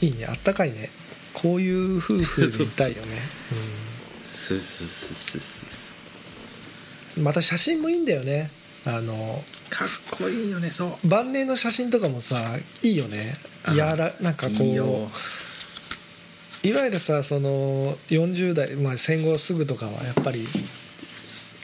[0.01, 0.07] い。
[0.07, 0.25] いいね。
[0.25, 0.89] あったかいね。
[1.33, 3.21] こういう夫婦で いたいよね。
[4.33, 5.93] そうそうそうそうそ
[7.15, 7.17] う。
[7.17, 8.51] うん、また写真もいいんだよね。
[8.85, 11.07] あのかっこいいよねそう。
[11.07, 12.39] 晩年の写真とかもさ
[12.83, 13.35] いいよね。
[13.75, 15.44] やらなんかこう
[16.65, 20.43] いわゆるさその40代、まあ、戦後すぐとかはやっぱり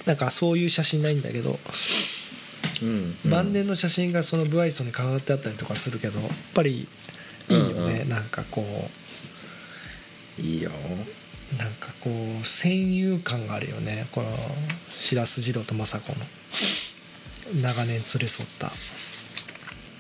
[0.05, 1.57] なんかそういう写真ないんだけど、
[2.83, 6.87] うん、晩年の写真がその不愛想に変わってあったりとかするけどやっぱり
[7.49, 8.63] いいよね、うんなんかこ
[10.39, 10.71] いいよ。
[11.57, 14.07] なんかこう戦友感があるよね。
[14.11, 14.27] この
[14.87, 16.25] 白洲二郎と政子の。
[17.61, 18.69] 長年連れ添った。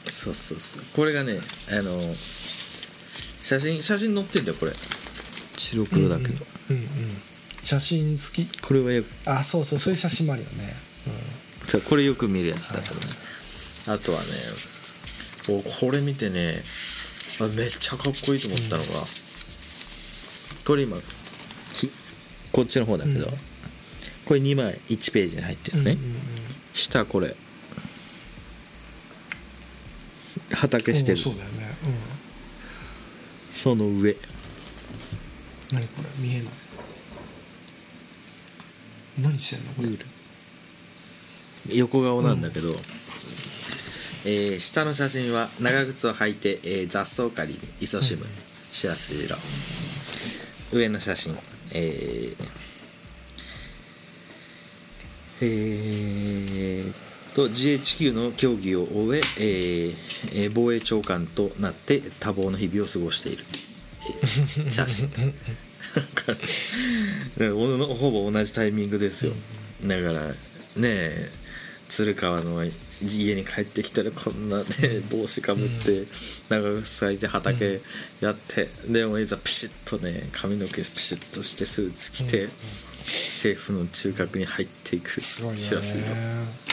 [0.09, 0.81] そうそうそう。
[0.95, 1.33] これがね
[1.69, 1.91] あの
[3.43, 4.71] 写真写真載ってんだよこれ。
[5.57, 6.85] 白黒だけど、うんうん、
[7.63, 8.61] 写真付き？
[8.61, 9.07] これはよく。
[9.25, 10.73] あそうそうそういう写真もあるよね、
[11.67, 13.01] そうこれよく見るやつだけどね。
[13.87, 14.25] あとはね
[15.49, 16.61] おこれ見てね
[17.39, 19.05] あめっちゃかっこいいと思ったのが、
[20.65, 20.97] これ今
[21.73, 21.91] き
[22.51, 23.31] こっちの方だけど、うん。
[24.25, 26.15] これ2枚1ページに入ってるうん、ね、うんうん。
[26.73, 27.35] 下これ。
[30.53, 31.17] 畑してる。
[31.17, 31.70] うんそうだよね、
[33.51, 34.11] その上。
[34.11, 34.17] うん、
[35.73, 36.47] 何これ見えない。
[39.21, 39.97] 何してんのこ
[41.69, 41.75] れ。
[41.75, 42.69] 横顔なんだけど、
[44.25, 48.25] えー下の写真は長靴を履いて、えー雑草刈りに勤しむ
[48.71, 49.35] 白洲次郎
[50.73, 51.37] 上の写真。
[51.73, 52.35] えー
[55.41, 59.95] えーと GHQ の競技を終ええー
[60.43, 65.09] えー防衛長官となって多忙な日々を過ごしている、えー写真。
[67.99, 69.33] ほぼ同じタイミングですよ、
[69.85, 70.33] だからね
[70.83, 71.29] え
[71.89, 72.63] 鶴川の
[73.03, 74.63] 家に帰ってきたらこんなね
[75.11, 76.05] 帽子かぶって
[76.49, 77.81] 長靴履いて畑
[78.21, 86.70] やってでもいざピシッとね髪の毛ピシッとしてスーツ着て政府の中核に入っていくすごいよ知らせるね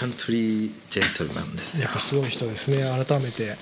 [0.00, 1.84] カントリージェントルマンですよ。
[1.84, 2.78] やっぱすごい人ですね。
[3.04, 3.54] 改めて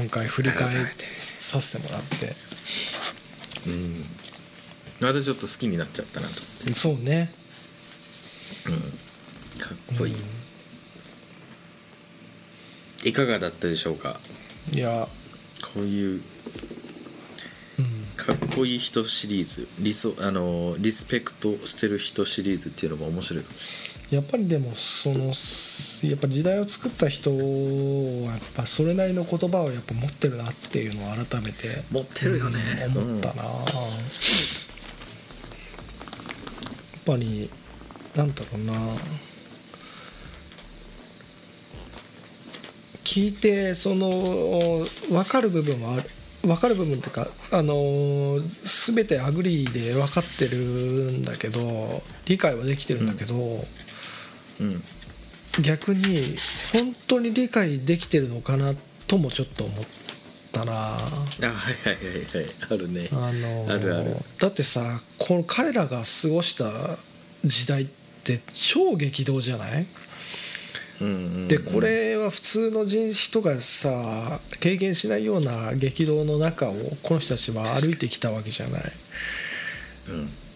[0.00, 2.34] 今回振り返させてもらって。
[3.68, 4.02] うん。
[5.06, 6.34] またちょっと好きになっちゃったなと。
[6.72, 7.30] そうね。
[9.60, 10.10] かっこい
[13.04, 14.18] い、いかがだったでしょうか？
[14.72, 15.06] いや。
[15.74, 16.22] こういう
[17.78, 17.84] うん。
[18.16, 19.68] かっこいい人シリーズ。
[19.80, 25.26] 理想あのリスペクトしてる人シリーズっていうのも面白いかもしやっぱりでもその
[26.10, 33.54] やっぱ時代を作った人はやっぱそれなりの言葉をやっぱ持ってるなっていうのを改めて持ってるよね、思ったな、やっ
[37.04, 37.50] ぱり
[38.16, 38.72] なんだろうな。
[43.04, 46.02] 聞いてその分かる部分はある。
[46.42, 48.38] 分かる部分っていうかあの
[48.86, 50.56] 全て agree で分かってる
[51.10, 51.58] んだけど
[52.26, 53.64] 理解はできてるんだけど、うん、うん
[55.62, 56.16] 逆に
[56.72, 58.72] 本当に理解できてるのかな
[59.06, 59.76] ともちょっと思っ
[60.52, 60.72] たな。
[60.72, 61.46] あはい
[61.84, 62.04] はいはい
[62.36, 62.46] はい。
[62.70, 63.08] あるね。
[63.12, 64.16] あのあるある。
[64.38, 64.80] だってさ
[65.18, 66.64] この彼らが過ごした
[67.44, 67.86] 時代っ
[68.24, 69.86] て超激動じゃない？
[71.00, 71.48] うんうんうん。
[71.48, 78.82] でこれは普通の人人がさ経験しないような激動の中をこの人たちは歩いてきたわけじゃない。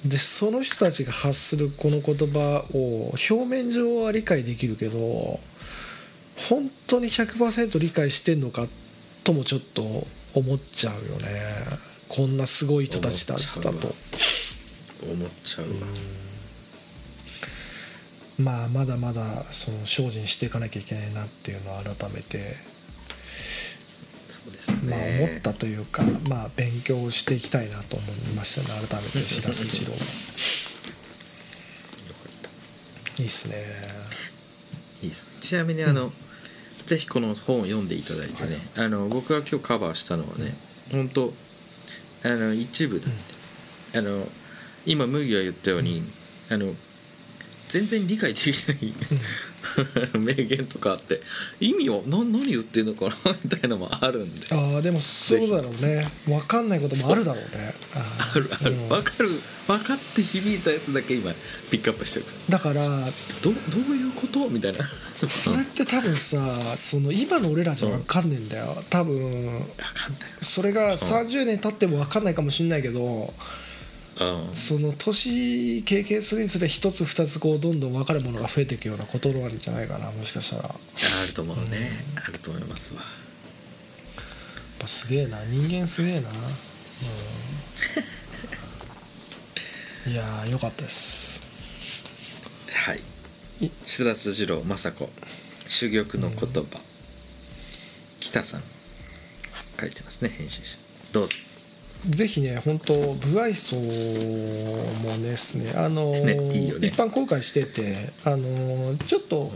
[0.05, 4.99] でその人たちが発するこの言葉を表面上は理解できるけど
[6.49, 8.67] 本当に100%理解してんのか
[9.25, 9.83] ともちょっと
[10.35, 11.29] 思っちゃうよね。
[12.09, 13.71] こんなすごい人たちだったと。
[13.71, 15.67] 思っちゃう。
[15.67, 15.73] わ
[18.39, 22.39] まあまだまだその精進していかなきゃいけないなっていうのを改めて
[24.89, 28.69] まあ思ったというかまあ勉強していきたいなと思いましたね。
[28.89, 29.93] 改めて白洲次郎
[33.23, 33.57] いいっすね。
[35.03, 35.33] いいですね。
[35.41, 36.13] ちなみにあの、
[36.87, 40.55] ぜひこの本を読んでいただいてね、あの僕が今日カバーしたのはね
[40.91, 41.33] 本当
[42.25, 43.07] あの一部だ、
[43.95, 44.27] あの
[44.87, 46.03] 今麦が言ったように、
[46.51, 46.73] あの
[47.69, 48.93] 全然理解できない、
[50.19, 51.21] 名言とかあって
[51.61, 53.13] 意味をな何言ってんのかな
[53.45, 54.47] みたいなのもあるんで。
[54.51, 56.07] ああでもそうだろうね。
[56.27, 57.75] 分かんないこともあるだろうね。
[57.95, 58.73] ああるある。
[58.73, 59.31] うん分かる
[59.69, 61.33] 分かって響いたやつだけ今
[61.71, 62.27] ピックアップしてる。
[62.49, 62.85] だから
[63.43, 63.55] どど
[63.89, 64.49] ういうこと？
[64.51, 64.79] みたいな。
[65.29, 68.83] それって多分さその今の俺らじゃ分かんねえんだよ。
[68.91, 70.31] 多分分かんない。
[70.43, 73.62] それが30年経っても分かんないかもしんないけどうん
[74.55, 80.65] その年経験するにつれ一つ二つこうどんどん分かるものが増えていくようなことなんじゃないかなもしかしたら。
[80.65, 80.75] やっ
[81.25, 81.91] あると思うね、
[82.27, 83.01] あると思いますわ。
[84.83, 86.33] ぱすげえな人間すげえな、う
[90.11, 92.51] ん、いやーよかったです。
[92.89, 93.01] はい。
[93.67, 93.71] い。
[93.87, 95.09] 白洲次郎雅子
[95.69, 96.81] 珠玉の言葉、
[98.21, 98.63] 北さん。
[99.81, 100.79] 書いてますね編集者。
[101.13, 101.35] どうぞ
[102.09, 103.83] ぜひね本当部愛想も
[105.23, 106.89] ですねあのーねいいよね。
[106.89, 107.95] 一般公開してて
[108.25, 109.51] あのーちょっと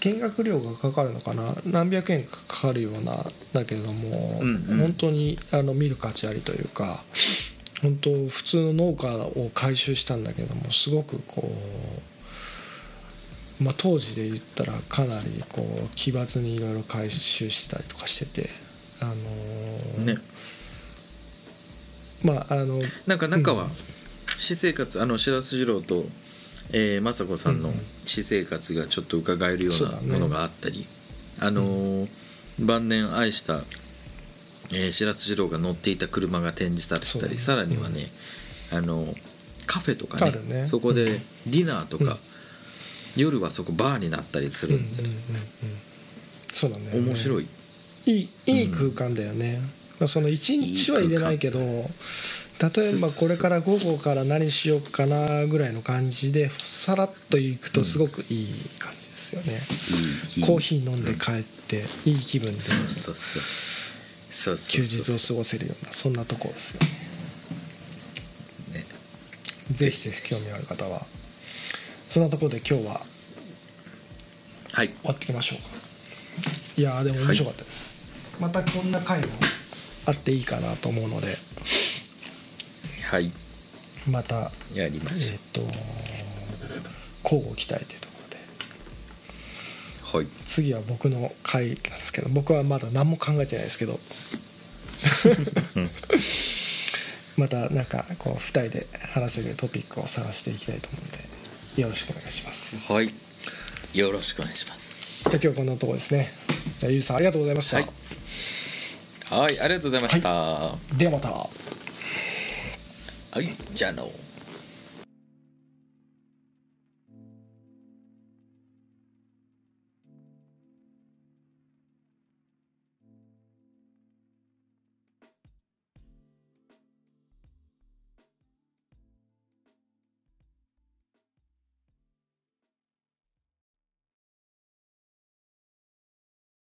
[0.00, 3.16] 見学料がかかるのかな何百円かかかるような
[3.52, 4.78] だけども、うんうん。
[4.78, 7.02] 本当にあの見る価値ありというか
[7.82, 11.42] 本当普通の農家を改修したんだけどもすごくこ
[13.60, 18.48] う、まあ、当時で言ったらかなりこう奇抜にいろいろ改修してたりとかしてて
[19.00, 20.18] あのーね
[22.26, 23.66] まああのなんか中は
[24.36, 26.04] 私生活あの白洲次郎と、
[26.72, 27.70] えー、雅子さんの
[28.04, 30.86] 私生活がちょっと伺えるよそうなものがあったり、
[31.40, 32.26] あのー
[32.58, 33.56] 晩年愛した、
[34.74, 37.40] えー、白洲次郎が乗っていた車が展示されてたり、ね。
[37.48, 38.06] らにはね、
[38.72, 39.04] あの
[39.66, 40.66] カフェとかねね。
[40.66, 41.18] そこでうん。
[41.46, 42.16] ディナーとか、
[43.16, 45.02] 夜はそこバーになったりするんで、
[46.52, 46.92] そうだね。
[46.94, 47.46] 面白い、
[48.06, 51.88] いいいい空間だよね、まあその1日は入れないけど例えば
[53.18, 58.46] これから午後から何しようかなぐらいの感じでさらっと行くとすごくいい
[58.78, 59.52] 感じですよね、
[60.36, 62.60] いいいいコーヒー飲んで帰っていい気分で。
[62.60, 63.42] そうそうそう
[64.28, 66.86] そうそう休日を過ごせるようなそんなところですよね。
[68.80, 68.84] ね。
[69.72, 71.06] ぜひぜひ興味ある方は
[72.06, 73.00] そんなところで今日は
[74.72, 74.88] はい。
[74.88, 75.68] 終わっていきましょうか。
[76.78, 79.26] いやーでも面白かったです、またこんな回も
[80.06, 81.26] あっていいかなと思うので。
[83.10, 83.30] はい。
[84.08, 85.60] またやりまえっ、しと
[87.24, 88.14] 交互期待というとこ
[90.12, 90.18] ろで。
[90.18, 90.26] はい。
[90.44, 93.98] 次は僕の回なんですけど僕はまだ何も考えてないですけど。
[97.36, 101.10] またなんかこう2人で話せるトピックを探していきたいと思うの
[101.76, 102.92] でよろしくお願いします。
[102.92, 103.12] はい。
[103.92, 105.24] よろしくお願いします。
[105.24, 106.32] じゃあ今日はこんなところですね。
[106.78, 108.15] じゃあゆうじさんありがとうございました、はい
[109.28, 110.30] はいありがとうございました。
[110.30, 111.28] はではまた。
[113.40, 114.08] い、じゃあの